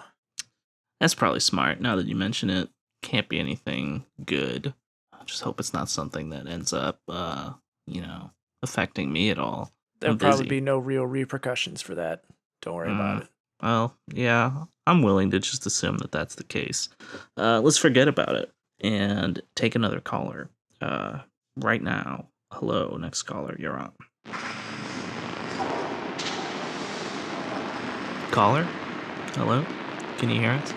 [1.00, 1.82] That's probably smart.
[1.82, 2.70] Now that you mention it,
[3.02, 4.76] can't be anything good.
[5.12, 7.54] I just hope it's not something that ends up, uh,
[7.88, 8.30] you know,
[8.62, 9.72] affecting me at all.
[10.00, 12.24] There'll probably be no real repercussions for that.
[12.62, 13.22] Don't worry about Mm.
[13.24, 13.30] it.
[13.64, 16.90] Well, yeah, I'm willing to just assume that that's the case.
[17.36, 20.52] Uh, let's forget about it and take another caller.
[20.80, 21.20] Uh,
[21.58, 22.28] right now.
[22.52, 23.92] Hello, next caller, you're on.
[28.32, 28.64] Caller?
[29.34, 29.66] Hello?
[30.18, 30.74] Can you hear us?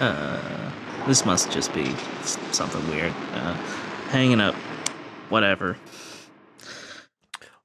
[0.00, 0.72] Uh,
[1.06, 1.94] this must just be
[2.52, 3.12] something weird.
[3.32, 3.54] Uh,
[4.10, 4.54] hanging up.
[5.28, 5.76] Whatever.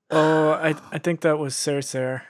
[0.09, 2.21] Oh, I I think that was Cercer.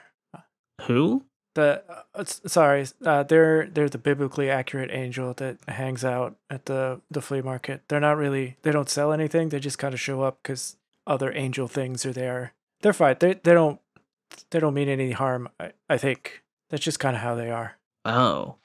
[0.82, 1.24] Who?
[1.56, 1.82] The
[2.14, 7.22] uh, sorry, uh, they're they're the biblically accurate angel that hangs out at the the
[7.22, 7.80] flea market.
[7.88, 9.48] They're not really they don't sell anything.
[9.48, 10.76] They just kind of show up because
[11.06, 12.52] other angel things are there.
[12.82, 13.16] They're fine.
[13.20, 13.80] They they don't
[14.50, 15.48] they don't mean any harm.
[15.58, 17.78] I, I think that's just kind of how they are.
[18.04, 18.56] Oh,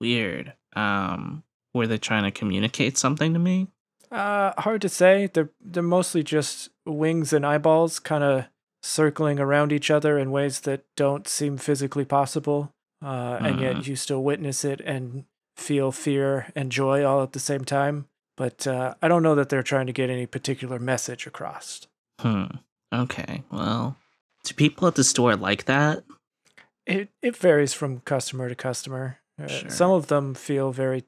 [0.00, 0.54] weird.
[0.74, 3.68] Um, were they trying to communicate something to me?
[4.10, 5.30] Uh, hard to say.
[5.32, 8.46] They're they're mostly just wings and eyeballs, kind of
[8.82, 12.72] circling around each other in ways that don't seem physically possible.
[13.02, 13.86] Uh, and yet Mhm.
[13.86, 15.24] you still witness it and
[15.56, 18.06] feel fear and joy all at the same time.
[18.36, 21.86] But uh, I don't know that they're trying to get any particular message across.
[22.20, 22.44] Hmm.
[22.92, 23.42] Okay.
[23.50, 23.96] Well,
[24.44, 26.04] do people at the store like that?
[26.86, 29.18] It it varies from customer to customer.
[29.40, 29.70] Uh, Sure.
[29.70, 31.04] Some of them feel very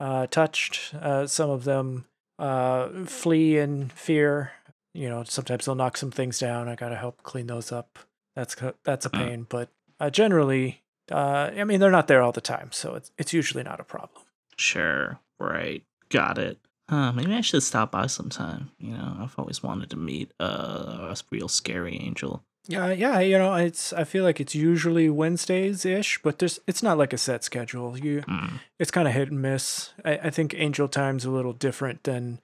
[0.00, 0.92] uh, touched.
[0.94, 2.04] Uh, some of them
[2.38, 4.52] uh, flee in fear.
[4.94, 6.68] You know, sometimes they'll knock some things down.
[6.68, 7.98] I gotta help clean those up.
[8.36, 9.18] That's that's a Mm.
[9.18, 9.68] pain, but
[10.00, 13.62] uh, generally, uh, I mean, they're not there all the time, so it's it's usually
[13.64, 14.22] not a problem.
[14.56, 15.18] Sure.
[15.38, 15.84] Right.
[16.08, 16.58] Got it.
[16.88, 17.12] Huh.
[17.12, 18.70] Maybe I should stop by sometime.
[18.78, 22.44] You know, I've always wanted to meet uh, a real scary angel.
[22.66, 26.82] Yeah, yeah, you know, it's I feel like it's usually Wednesdays ish, but there's it's
[26.82, 27.98] not like a set schedule.
[27.98, 28.56] You Hmm.
[28.78, 29.92] it's kind of hit and miss.
[30.04, 32.40] I, I think Angel Time's a little different than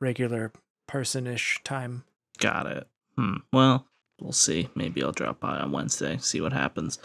[0.00, 0.52] regular
[0.86, 2.04] person-ish time.
[2.38, 2.88] Got it.
[3.16, 3.36] Hmm.
[3.52, 3.86] Well,
[4.20, 4.68] we'll see.
[4.74, 6.98] Maybe I'll drop by on Wednesday, see what happens.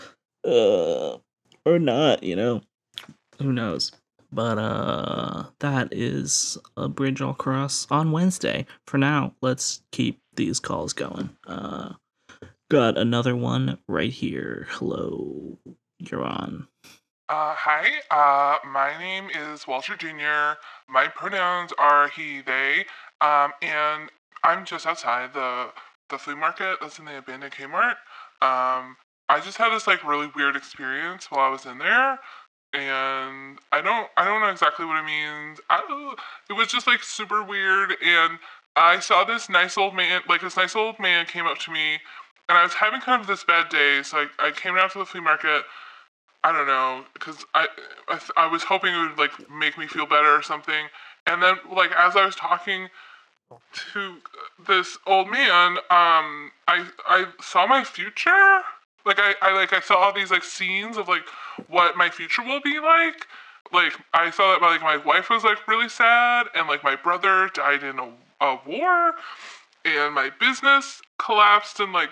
[0.46, 1.18] Uh,
[1.66, 2.62] or not, you know.
[3.40, 3.92] Who knows?
[4.32, 8.66] But uh that is a bridge I'll cross on Wednesday.
[8.86, 11.30] For now, let's keep these calls going.
[11.48, 11.94] Uh
[12.70, 14.68] got another one right here.
[14.70, 15.58] Hello.
[15.98, 16.68] You're on.
[17.28, 20.58] Uh, hi, uh, my name is Walter Jr.
[20.88, 22.86] My pronouns are he, they,
[23.22, 24.10] um, and
[24.44, 25.70] I'm just outside the
[26.10, 27.96] the flea market that's in the abandoned Kmart.
[28.42, 28.98] Um,
[29.28, 32.20] I just had this like really weird experience while I was in there,
[32.74, 35.60] and I don't I don't know exactly what it means.
[35.70, 36.16] I,
[36.50, 38.40] it was just like super weird, and
[38.76, 42.00] I saw this nice old man, like this nice old man came up to me,
[42.48, 45.00] and I was having kind of this bad day, so I, I came down to
[45.00, 45.64] the flea market.
[46.42, 47.68] I don't know, because I,
[48.08, 50.88] I I was hoping it would like make me feel better or something.
[51.28, 52.88] And then like as I was talking
[53.94, 54.18] to
[54.68, 58.62] this old man, um, I I saw my future.
[59.06, 61.28] Like I, I like I saw all these like scenes of like
[61.68, 63.26] what my future will be like.
[63.72, 66.96] Like I saw that my, like my wife was like really sad, and like my
[66.96, 68.10] brother died in a,
[68.42, 69.14] a war,
[69.86, 72.10] and my business collapsed, and like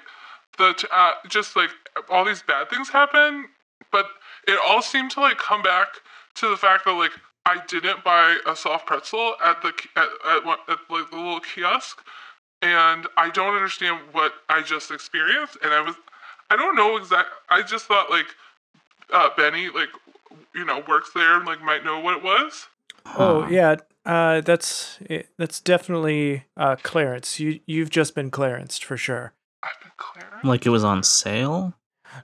[0.57, 1.69] the uh, just like
[2.09, 3.47] all these bad things happen
[3.91, 4.07] but
[4.47, 5.88] it all seemed to like come back
[6.35, 7.11] to the fact that like
[7.47, 11.15] I didn't buy a soft pretzel at the ki- at, at, one- at like the
[11.15, 11.99] little kiosk,
[12.61, 15.57] and I don't understand what I just experienced.
[15.63, 15.95] And I was,
[16.49, 17.29] I don't know exact.
[17.49, 18.25] I just thought like
[19.13, 19.89] uh, Benny like
[20.53, 22.67] you know works there and like might know what it was.
[23.15, 23.47] Oh Huh.
[23.49, 23.75] yeah,
[24.05, 24.99] uh, that's
[25.37, 27.39] that's definitely uh, Clarence.
[27.39, 29.33] You you've just been Clarenced for sure.
[29.63, 30.43] I've been Clarence.
[30.43, 31.73] Like it was on sale?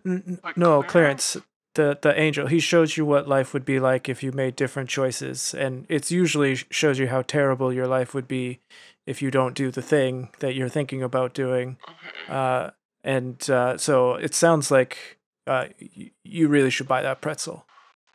[0.05, 1.32] N- n- Like no, Clarence?
[1.34, 1.38] Clarence,
[1.76, 2.47] the the angel.
[2.47, 6.11] He shows you what life would be like if you made different choices, and it's
[6.11, 8.59] usually shows you how terrible your life would be
[9.05, 11.78] if you don't do the thing that you're thinking about doing.
[11.84, 12.34] Okay.
[12.34, 12.69] Uh,
[13.03, 15.17] and uh, so it sounds like
[15.47, 15.65] uh,
[15.97, 17.65] y- you really should buy that pretzel.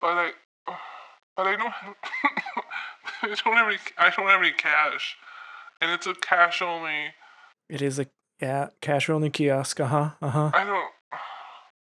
[0.01, 0.31] But I,
[1.37, 1.95] but I don't have
[3.23, 5.17] I don't have any I don't have any cash,
[5.81, 7.15] and it's a cash only.
[7.69, 8.07] It is a
[8.41, 9.81] yeah cash only kiosk.
[9.81, 10.11] Uh huh.
[10.23, 10.51] Uh huh.
[10.55, 10.91] I don't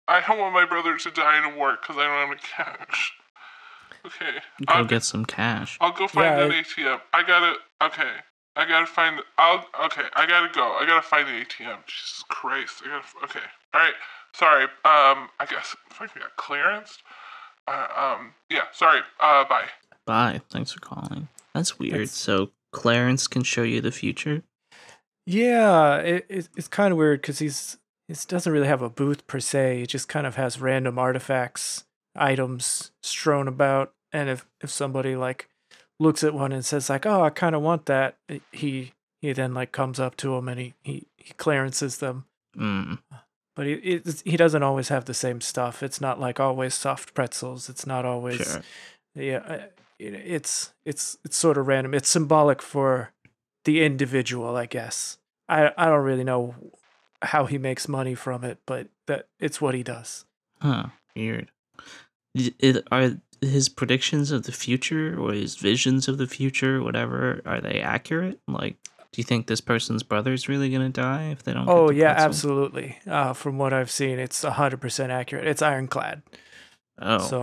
[0.09, 2.41] I don't want my brother to die in a war because I don't have any
[2.41, 3.13] cash.
[4.07, 5.79] Okay, Go I'll get some cash.
[5.81, 7.01] I'll go find Yeah, that ATM.
[7.15, 7.55] I gotta.
[7.83, 8.11] Okay,
[8.55, 9.21] I gotta find.
[9.39, 9.65] I'll.
[9.87, 10.73] Okay, I gotta go.
[10.73, 11.79] I gotta find the ATM.
[11.87, 12.83] Jesus Christ.
[12.85, 13.25] I gotta.
[13.25, 13.47] Okay.
[13.73, 13.95] All right.
[14.35, 14.65] Sorry.
[14.65, 15.31] Um.
[15.41, 15.75] I guess.
[15.89, 16.15] Fuck.
[16.15, 16.99] We got clearance.
[17.67, 18.35] Uh, um.
[18.51, 18.65] Yeah.
[18.73, 19.01] Sorry.
[19.21, 19.45] Uh.
[19.49, 19.69] Bye.
[20.05, 20.43] Bye.
[20.51, 21.29] Thanks for calling.
[21.55, 21.95] That's weird.
[21.95, 24.43] That's- So Clarence can show you the future.
[25.27, 27.79] Yeah, it, it it's kind of weird because he's
[28.09, 29.83] he doesn't really have a booth per se.
[29.83, 31.85] It just kind of has random artifacts,
[32.15, 35.49] items strewn about, and if if somebody like
[36.01, 38.17] looks at one and says like, "Oh, I kind of want that,"
[38.53, 38.93] he
[39.23, 42.27] he then like comes up to him and he he he clearances them.
[42.57, 42.99] Mm.
[43.57, 45.83] But he he doesn't always have the same stuff.
[45.83, 47.69] It's not like always soft pretzels.
[47.69, 48.63] It's not always Sure.
[49.15, 49.39] yeah.
[49.39, 49.53] uh,
[49.99, 51.95] it- It's it's it's sort of random.
[51.95, 53.13] It's symbolic for
[53.65, 55.19] the individual, I guess.
[55.49, 56.55] I I don't really know
[57.25, 60.25] how he makes money from it, but that it's what he does.
[60.61, 60.87] Huh.
[61.16, 61.51] Weird.
[62.35, 67.61] It- are his predictions of the future or his visions of the future, whatever, are
[67.61, 68.41] they accurate?
[68.49, 68.77] Like,
[69.12, 71.66] do you think this person's brother is really gonna die if they don't?
[71.66, 72.99] get Oh yeah, absolutely.
[73.07, 75.47] Uh, from what I've seen, it's hundred percent accurate.
[75.47, 76.22] It's ironclad.
[76.99, 77.43] Oh, So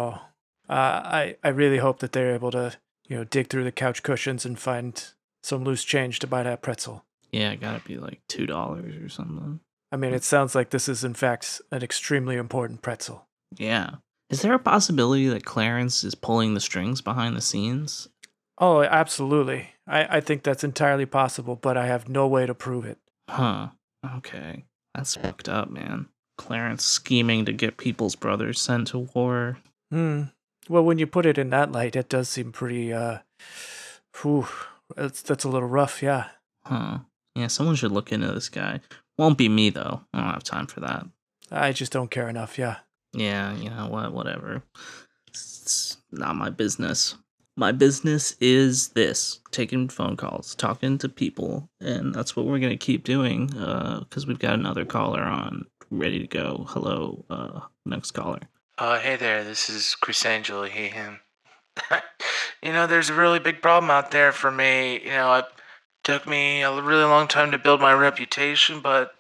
[0.70, 2.76] uh, I I really hope that they're able to
[3.08, 5.02] you know dig through the couch cushions and find
[5.44, 7.06] some loose change to buy that pretzel.
[7.32, 9.60] yeah, it gotta be like two dollars or something.
[9.92, 13.28] I mean, it sounds like this is in fact an extremely important pretzel.
[13.58, 13.96] Yeah.
[14.30, 18.08] Is there a possibility that Clarence is pulling the strings behind the scenes?
[18.58, 19.72] Oh, absolutely.
[19.88, 23.00] I, I think that's entirely possible, but I have no way to prove it.
[23.30, 23.70] Huh.
[24.18, 24.64] Okay.
[24.96, 26.08] That's fucked up, man.
[26.38, 29.58] Clarence scheming to get people's brothers sent to war.
[29.92, 30.24] Hmm.
[30.70, 32.94] Well, when you put it in that light, it does seem pretty.
[32.94, 33.20] Uh,
[34.22, 34.48] whew,
[34.96, 36.02] that's that's a little rough.
[36.02, 36.28] Yeah.
[36.66, 37.00] Huh.
[37.36, 38.82] Yeah, someone should look into this guy.
[39.18, 40.02] Won't be me though.
[40.14, 41.06] I don't have time for that.
[41.52, 42.58] I just don't care enough.
[42.58, 42.78] Yeah.
[43.14, 44.14] Yeah, you know what?
[44.14, 44.64] Whatever.
[45.28, 47.16] It's not my business.
[47.58, 52.72] My business is this taking phone calls, talking to people, and that's what we're going
[52.72, 56.66] to keep doing because we've got another caller on ready to go.
[56.70, 58.40] Hello, uh, next caller.
[58.78, 61.20] Uh, hey there, this is Criss Angel, he, him.
[62.64, 65.02] you know, there's a really big problem out there for me.
[65.04, 65.46] You know, it
[66.04, 69.14] took me a really long time to build my reputation, but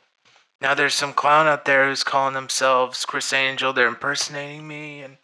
[0.61, 3.73] now there's some clown out there who's calling themselves Criss Angel.
[3.73, 5.17] They're impersonating me, and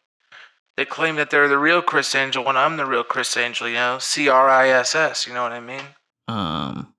[0.75, 3.75] they claim that they're the real Criss Angel when I'm the real Criss Angel, you
[3.75, 3.97] know?
[3.99, 5.83] C R I S S, you know what I mean?
[6.27, 6.93] Um,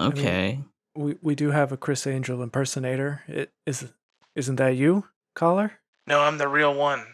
[0.00, 0.60] okay.
[0.94, 3.22] We we do have a Criss Angel impersonator.
[3.26, 3.92] It is
[4.34, 5.80] isn't that you, caller?
[6.06, 7.04] No, I'm the real one.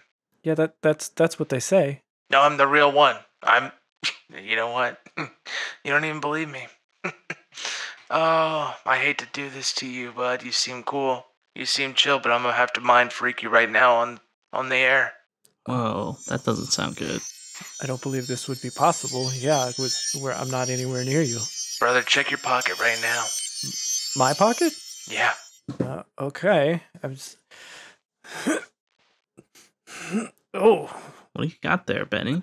[0.43, 2.03] Yeah, that that's that's what they say.
[2.31, 3.17] No, I'm the real one.
[3.43, 3.73] I'm.
[4.31, 5.01] You know what?
[5.85, 6.67] You don't even believe me.
[8.11, 10.43] Oh, I hate to do this to you, bud.
[10.43, 11.27] You seem cool.
[11.55, 14.21] You seem chill, but I'm gonna have to mind freak you right now on
[14.53, 15.13] on the air.
[15.67, 17.21] Whoa, that doesn't sound good.
[17.83, 19.31] I don't believe this would be possible.
[19.35, 21.41] Yeah, it was where I'm not anywhere near you.
[21.79, 23.25] Brother, check your pocket right now.
[24.17, 24.73] My pocket?
[25.09, 25.33] Yeah.
[25.81, 26.83] Uh, okay.
[27.03, 27.37] I'm just...
[30.55, 30.87] oh,
[31.33, 32.43] What do you got there, Benny?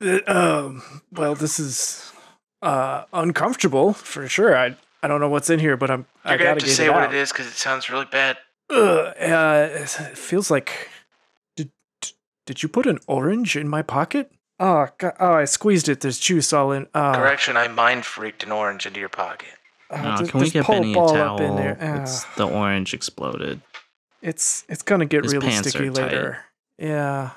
[0.00, 2.12] Uh, um, well, this is
[2.60, 4.56] uh uncomfortable for sure.
[4.56, 6.74] I I don't know what's in here, but I'm I You're gonna gotta have to
[6.74, 7.14] say it what out.
[7.14, 8.36] it is because it sounds really bad.
[8.70, 9.88] Ugh, uh, it
[10.18, 10.88] feels like
[11.56, 11.70] did
[12.46, 14.30] did you put an orange in my pocket?
[14.60, 16.00] Oh, God, oh, I squeezed it.
[16.00, 16.88] There's juice all in.
[16.92, 19.50] Uh, Correction, I mind freaked an orange into your pocket.
[19.88, 21.34] uh, No, just- can we get pull Benny a ball towel?
[21.36, 21.78] up in there.
[21.80, 23.60] Ah, It's the orange exploded.
[24.20, 26.02] it's it's gonna get His really sticky are tight.
[26.02, 26.38] later.
[26.76, 27.30] Yeah,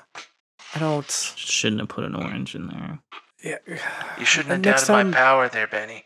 [0.74, 1.08] I don't.
[1.36, 2.98] Shouldn't have put an orange in there.
[3.44, 3.58] Yeah.
[4.18, 6.04] You shouldn't have And next doubted time- my power there, Benny.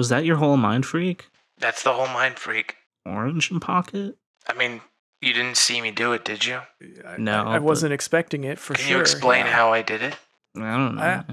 [0.00, 1.26] Was that your whole mind freak?
[1.58, 2.76] That's the whole mind freak.
[3.04, 4.16] Orange in pocket?
[4.48, 4.80] I mean,
[5.20, 6.62] you didn't see me do it, did you?
[7.06, 8.86] I- No, I, I wasn't expecting it for Can sure.
[8.88, 9.52] Can you explain yeah.
[9.52, 10.16] how I did it?
[10.56, 11.02] I don't know.
[11.02, 11.24] I-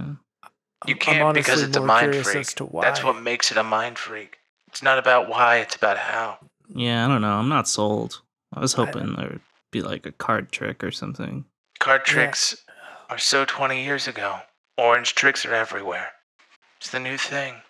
[0.86, 2.46] You I'm- can't because it's a mind freak.
[2.58, 2.82] to why.
[2.84, 4.36] That's what makes it a mind freak.
[4.68, 6.38] It's not about why, it's about how.
[6.68, 7.36] yeah, I don't know.
[7.40, 8.20] I'm not sold.
[8.54, 9.40] I was I- hoping there'd
[9.72, 11.46] be like a card trick or something.
[11.80, 12.14] Card Yeah.
[12.14, 12.66] tricks
[13.10, 14.42] are so 20 years ago.
[14.78, 16.10] Orange tricks are everywhere.
[16.82, 17.62] It's the new thing.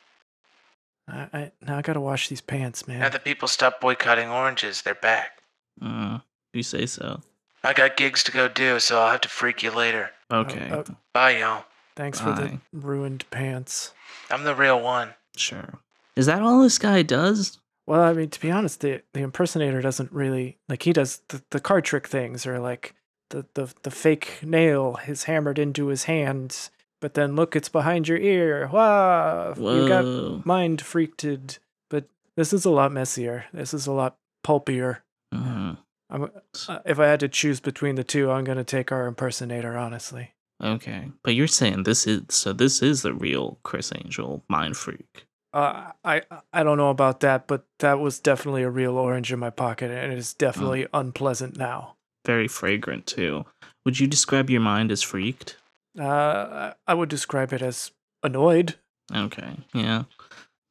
[1.07, 2.99] I, I now I gotta wash these pants, man.
[2.99, 5.41] Now that people stop boycotting oranges, they're back.
[5.81, 6.19] Uh,
[6.53, 7.21] you say so.
[7.63, 10.11] I got gigs to go do, so I'll have to freak you later.
[10.31, 10.83] Okay, uh,
[11.13, 11.65] Bye, y'all.
[11.95, 13.93] Thanks for the ruined pants.
[14.29, 15.15] I'm the real one.
[15.35, 15.79] sure.
[16.15, 17.59] Is that all this guy does?
[17.85, 21.41] Well, I mean, to be honest, the the impersonator doesn't really like he does the,
[21.51, 22.93] the card trick things or like
[23.29, 26.69] the, the the fake nail is hammered into his hand
[27.01, 28.67] but then look, it's behind your ear.
[28.71, 31.59] Wow, you got mind freaked.
[31.89, 33.45] But this is a lot messier.
[33.53, 35.03] This is a lot pulpier.
[35.33, 35.77] Mhm.
[36.09, 39.77] I'm, uh, if I had to choose between the two, I'm gonna take our impersonator.
[39.77, 40.31] Honestly,
[40.63, 42.53] Okay, but you're saying this is so.
[42.53, 45.25] This is the real Criss Angel mind freak.
[45.53, 46.21] uh, I
[46.53, 49.91] I don't know about that, but that was definitely a real orange in my pocket,
[49.91, 51.95] and it is definitely unpleasant now.
[52.25, 53.45] Very fragrant too.
[53.85, 55.57] Would you describe your mind as freaked?
[55.99, 57.91] Uh, I- would describe it as
[58.23, 58.75] annoyed.
[59.15, 60.03] Okay, yeah,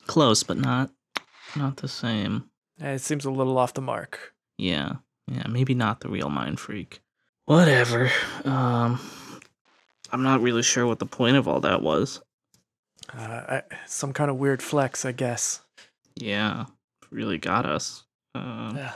[0.07, 0.91] close, but not
[1.57, 2.51] not the same.
[2.79, 4.35] It seems a little off the mark.
[4.59, 4.97] Yeah,
[5.27, 7.01] yeah, maybe not the real mind freak.
[7.47, 8.11] Whatever.
[8.45, 9.01] Um,
[10.13, 12.21] I'm not really sure what the point of all that was.
[13.17, 15.61] Uh, I, some kind of weird flex, I guess.
[16.17, 16.67] Yeah,
[17.11, 18.05] really got us.
[18.35, 18.93] Uh, Yeah.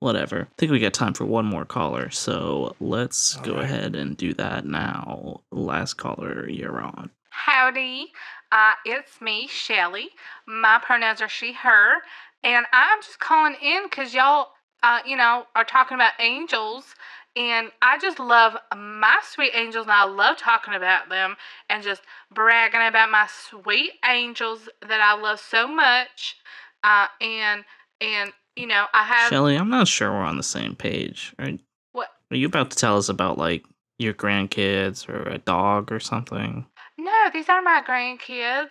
[0.00, 0.48] Whatever.
[0.50, 3.64] I think we got time for one more caller, so let's All go right.
[3.64, 5.40] ahead and do that now.
[5.50, 7.10] Last caller, you're on.
[7.30, 8.12] Howdy,
[8.52, 10.10] uh, it's me, Shelly.
[10.46, 11.94] My pronouns are she, her,
[12.42, 14.48] and I'm just calling in because y'all,
[14.82, 16.94] uh, you know, are talking about angels,
[17.36, 21.36] and I just love my sweet angels, and I love talking about them
[21.70, 26.36] and just bragging about my sweet angels that I love so much,
[26.82, 27.64] uh, and
[28.00, 31.34] and you know, I have Shelly, I'm not sure we're on the same page.
[31.38, 31.50] Are,
[31.92, 33.64] what are you about to tell us about like
[33.98, 36.66] your grandkids or a dog or something?
[36.98, 38.70] No, these are my grandkids.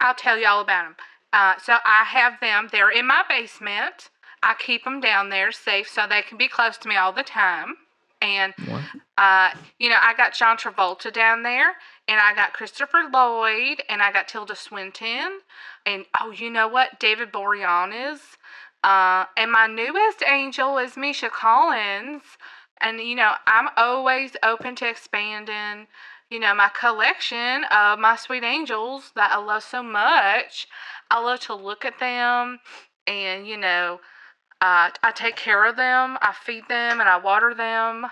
[0.00, 0.96] I'll tell you all about them.
[1.32, 2.68] Uh, so I have them.
[2.70, 4.10] They're in my basement.
[4.42, 7.22] I keep them down there safe so they can be close to me all the
[7.22, 7.76] time.
[8.20, 8.54] And
[9.18, 11.74] uh, you know, I got John Travolta down there,
[12.06, 15.40] and I got Christopher Lloyd, and I got Tilda Swinton,
[15.84, 17.00] and oh, you know what?
[17.00, 18.18] David Boreanaz.
[18.82, 22.22] Uh, and my newest angel is Misha Collins.
[22.80, 25.86] And you know, I'm always open to expanding,
[26.30, 30.66] you know, my collection of my sweet angels that I love so much.
[31.10, 32.58] I love to look at them,
[33.06, 34.00] and you know,
[34.60, 36.18] uh, I take care of them.
[36.22, 38.06] I feed them and I water them,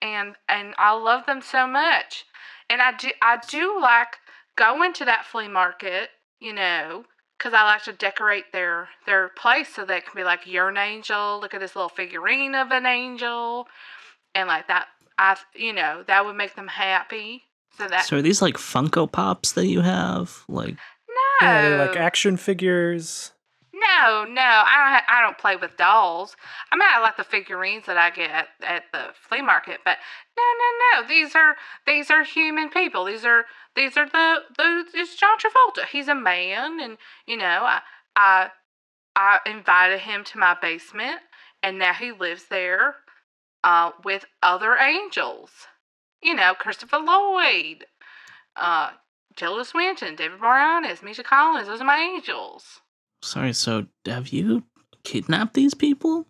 [0.00, 2.24] and and I love them so much.
[2.68, 4.18] And I do I do like
[4.56, 6.10] going to that flea market,
[6.40, 7.04] you know,
[7.38, 10.76] because I like to decorate their their place so they can be like, "You're an
[10.76, 11.38] angel.
[11.40, 13.68] Look at this little figurine of an angel,"
[14.34, 14.88] and like that.
[15.18, 17.44] I you know that would make them happy.
[17.78, 20.44] So that So are these like Funko Pops that you have?
[20.48, 20.76] Like,
[21.40, 23.32] no, Yeah, like action figures.
[23.76, 25.18] No, no, I don't.
[25.18, 26.34] I don't play with dolls.
[26.72, 29.98] I mean, I like the figurines that I get at, at the flea market, but
[30.36, 31.08] no, no, no.
[31.08, 31.56] These are
[31.86, 33.04] these are human people.
[33.04, 34.84] These are these are the the.
[34.94, 35.84] It's John Travolta.
[35.86, 36.96] He's a man, and
[37.26, 37.80] you know, I
[38.16, 38.50] I
[39.14, 41.20] I invited him to my basement,
[41.62, 42.96] and now he lives there,
[43.62, 45.50] uh, with other angels.
[46.22, 47.84] You know, Christopher Lloyd,
[48.56, 48.92] uh,
[49.36, 51.68] Swinton, David Boreanaz, Misha Collins.
[51.68, 52.80] Those are my angels.
[53.22, 54.64] Sorry, so have you
[55.04, 56.26] kidnapped these people?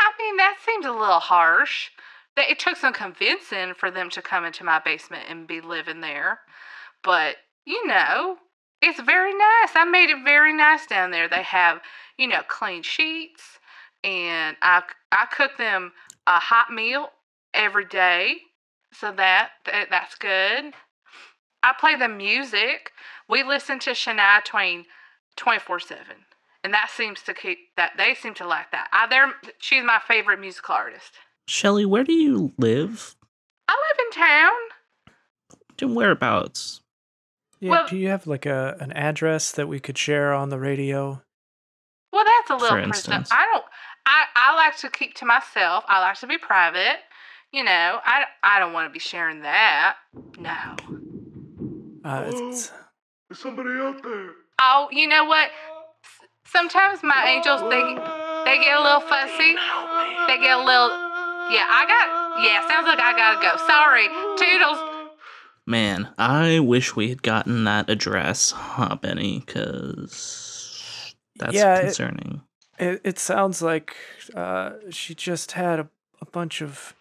[0.00, 1.90] I mean, that seems a little harsh.
[2.36, 6.40] It took some convincing for them to come into my basement and be living there.
[7.04, 8.38] But, you know,
[8.80, 9.70] it's very nice.
[9.74, 11.28] I made it very nice down there.
[11.28, 11.80] They have,
[12.18, 13.58] you know, clean sheets,
[14.02, 15.92] and I, I cook them
[16.26, 17.10] a hot meal
[17.54, 18.36] every day.
[18.92, 20.74] So that, that that's good.
[21.62, 22.92] I play the music.
[23.28, 24.84] We listen to Shania Twain
[25.36, 26.04] 24 7
[26.64, 28.88] and that seems to keep that they seem to like that.
[28.92, 31.12] I, they're, she's my favorite musical artist.
[31.48, 33.16] Shelly, where do you live?
[33.68, 34.52] I live in town.
[35.80, 36.80] And whereabouts?
[37.58, 40.58] Yeah, Well- do you have like a an address that we could share on the
[40.60, 41.22] radio?
[42.12, 43.18] Well, that's a little For personal.
[43.18, 43.28] instance.
[43.32, 43.64] I don't.
[44.06, 45.84] I I like to keep to myself.
[45.88, 46.98] I like to be private.
[47.52, 49.96] You know, I I don't want to be sharing that.
[50.38, 50.76] No.
[52.04, 52.70] Uh, it's,
[53.28, 54.30] There's somebody out there.
[54.64, 55.50] Oh, you know what?
[56.46, 57.82] Sometimes my angels they
[58.44, 59.54] they get a little fussy.
[60.28, 60.90] They get a little.
[61.50, 62.44] Yeah, I got.
[62.44, 63.56] Yeah, sounds like I gotta go.
[63.66, 64.06] Sorry,
[64.38, 64.78] Toodles.
[65.66, 69.42] Man, I wish we had gotten that address, huh, Benny?
[69.44, 72.42] Because that's Yeah, it- concerning.
[72.78, 73.94] it, it sounds like
[74.34, 75.88] uh, she just had a,
[76.20, 76.94] a bunch of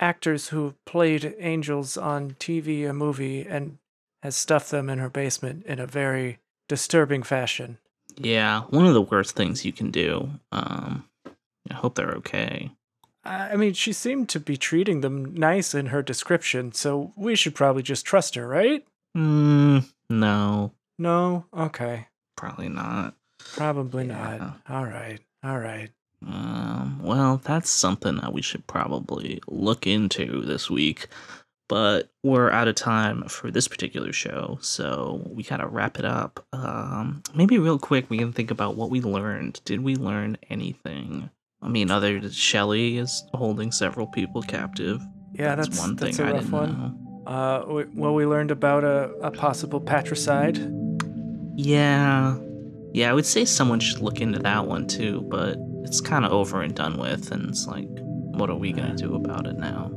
[0.00, 3.78] actors who played angels on TV, a movie, and
[4.22, 6.38] has stuffed them in her basement in a very
[6.68, 7.78] disturbing fashion.
[8.16, 10.30] Yeah, one of the worst things you can do.
[10.52, 11.08] Um,
[11.70, 12.70] I hope they're okay.
[13.24, 17.54] I mean, she seemed to be treating them nice in her description, so we should
[17.54, 18.84] probably just trust her, right?
[19.16, 21.46] Mm, no, No?
[21.56, 22.08] Okay.
[22.36, 23.14] probably not.
[23.56, 24.36] Probably Yeah.
[24.36, 24.60] not.
[24.68, 25.20] All right.
[25.42, 25.90] All right.
[26.26, 31.08] Um, well, that's something that we should probably look into this week.
[31.68, 36.44] But we're out of time for this particular show, so we gotta wrap it up.
[36.52, 39.60] Um, maybe real quick, we can think about what we learned.
[39.64, 41.30] Did we learn anything?
[41.62, 45.00] I mean, other than Shelly is holding several people captive.
[45.32, 46.94] Yeah, that's, one thing that's a I didn't one.
[47.24, 47.32] know.
[47.32, 50.58] Uh, we, well, we learned about a, a possible patricide.
[51.56, 52.36] Yeah,
[52.92, 56.32] yeah, I would say someone should look into that one too, but it's kind of
[56.32, 59.90] over and done with, and it's like, what are we gonna do about it now?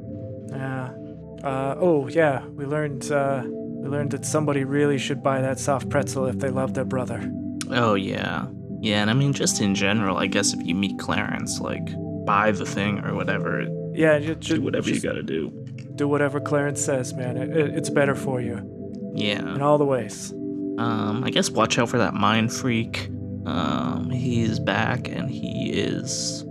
[1.40, 1.48] Yeah.
[1.48, 2.46] Uh, oh, yeah.
[2.48, 3.12] We learned.
[3.12, 6.84] Uh, we learned that somebody really should buy that soft pretzel if they love their
[6.86, 7.32] brother.
[7.70, 8.48] Oh yeah,
[8.82, 11.86] yeah, and I mean, just in general, I guess if you meet Clarence, like,
[12.26, 15.52] buy the thing or whatever, Yeah, ju- ju- do whatever you gotta do.
[15.96, 17.38] do whatever Clarence says, man.
[17.38, 19.40] It, it, it's better for you Yeah.
[19.56, 20.32] in all the ways.
[20.78, 23.10] Um, I guess watch out for that mind freak.
[23.46, 26.44] Um, he's back and he is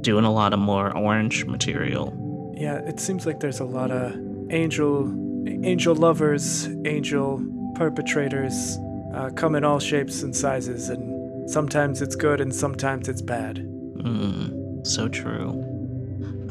[0.00, 2.12] doing a lot of more orange material.
[2.62, 4.14] Yeah, it seems like there's a lot of
[4.52, 5.12] angel,
[5.64, 7.44] angel lovers, angel
[7.74, 8.78] perpetrators,
[9.12, 13.56] uh, come in all shapes and sizes, and sometimes it's good and sometimes it's bad.
[13.56, 15.48] Mm, so true.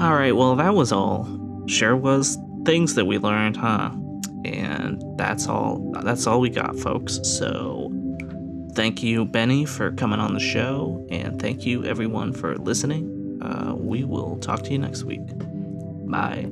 [0.02, 1.30] All right, well, that was all.
[1.68, 3.92] Sure was things that we learned, huh?
[4.44, 5.94] And that's all.
[6.04, 7.22] That's all we got, folks.
[7.24, 7.90] So,
[8.74, 13.40] thank you, Benny, for coming on the show, and thank you, everyone, for listening.
[13.42, 15.22] Uh, we will talk to you next week.
[16.12, 16.46] Bye.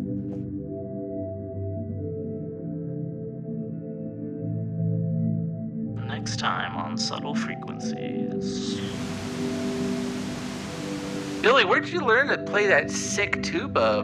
[6.07, 8.80] Next time on Subtle Frequencies.
[11.41, 14.03] Billy, where'd you learn to play that sick tuba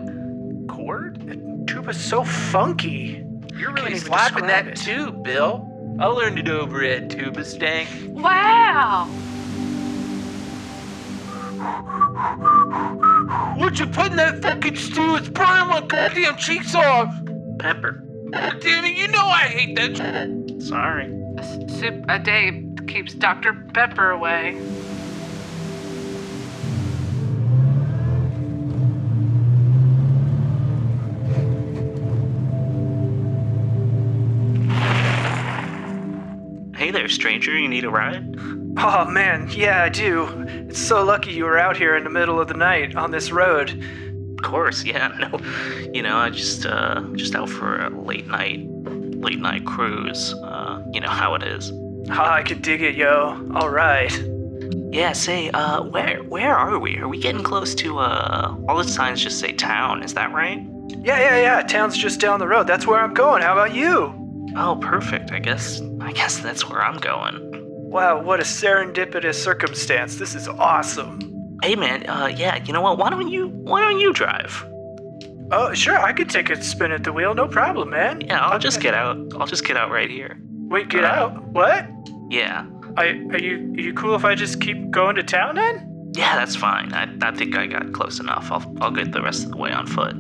[0.68, 1.66] chord?
[1.68, 3.26] Tuba's so funky.
[3.58, 4.76] You're really slapping that it.
[4.76, 5.72] tube, Bill.
[6.00, 7.88] I learned it over at Tuba Stank.
[8.10, 9.10] Wow.
[13.56, 15.16] What you put in that fucking stew?
[15.16, 17.14] It's burning my goddamn cheeks off.
[17.60, 18.04] Pepper.
[18.32, 20.62] God damn it, you know I hate that shit.
[20.62, 21.06] Sorry.
[21.38, 23.54] A s- soup a day keeps Dr.
[23.74, 24.62] Pepper away.
[36.76, 37.58] Hey there, stranger.
[37.58, 38.36] You need a ride?
[38.78, 40.65] Oh man, yeah, I do.
[40.76, 43.82] So lucky you were out here in the middle of the night on this road.
[44.38, 45.08] Of course, yeah.
[45.20, 45.40] No,
[45.94, 50.34] you know, I just uh, just out for a late night, late night cruise.
[50.34, 51.72] Uh, you know how it is.
[52.10, 53.42] Ah, I could dig it, yo.
[53.56, 54.12] All right.
[54.92, 55.14] Yeah.
[55.14, 56.98] Say, uh, where where are we?
[56.98, 58.54] Are we getting close to uh?
[58.68, 60.04] All the signs just say town.
[60.04, 60.60] Is that right?
[60.90, 61.62] Yeah, yeah, yeah.
[61.62, 62.68] Town's just down the road.
[62.68, 63.42] That's where I'm going.
[63.42, 64.14] How about you?
[64.58, 65.32] Oh, perfect.
[65.32, 67.55] I guess I guess that's where I'm going.
[67.90, 70.18] Wow, what a serendipitous circumstance.
[70.18, 71.58] This is awesome.
[71.64, 72.08] Hey, man.
[72.10, 72.64] Uh, yeah.
[72.64, 72.98] You know what?
[72.98, 74.66] Why don't you Why don't you drive?
[75.52, 77.36] Oh, sure, I could take a spin at the wheel.
[77.36, 78.22] No problem, man.
[78.22, 79.18] Yeah, I'll just get out.
[79.40, 80.40] I'll just get out right here.
[80.68, 81.44] Wait, get uh, out.
[81.50, 81.88] What?
[82.30, 82.66] Yeah.
[82.98, 86.12] I, are you are you cool if I just keep going to town then?
[86.16, 86.94] Yeah, that's fine.
[86.94, 88.52] I, I think I got close enough.
[88.52, 90.16] I'll I'll get the rest of the way on foot.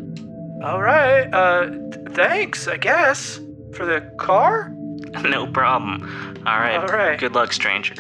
[0.64, 1.28] All right.
[1.34, 3.40] Uh, th- thanks, I guess.
[3.74, 4.74] For the car?
[5.24, 6.44] no problem.
[6.46, 6.78] All right.
[6.78, 7.20] All right.
[7.20, 7.96] Good luck, stranger.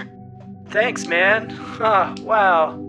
[0.69, 1.55] Thanks, man.
[1.79, 2.81] Ah, wow.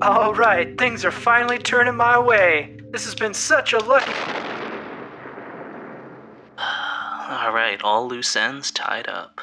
[0.00, 2.76] All right, things are finally turning my way.
[2.92, 4.12] This has been such a lucky.
[6.58, 9.40] All right, all loose ends tied up.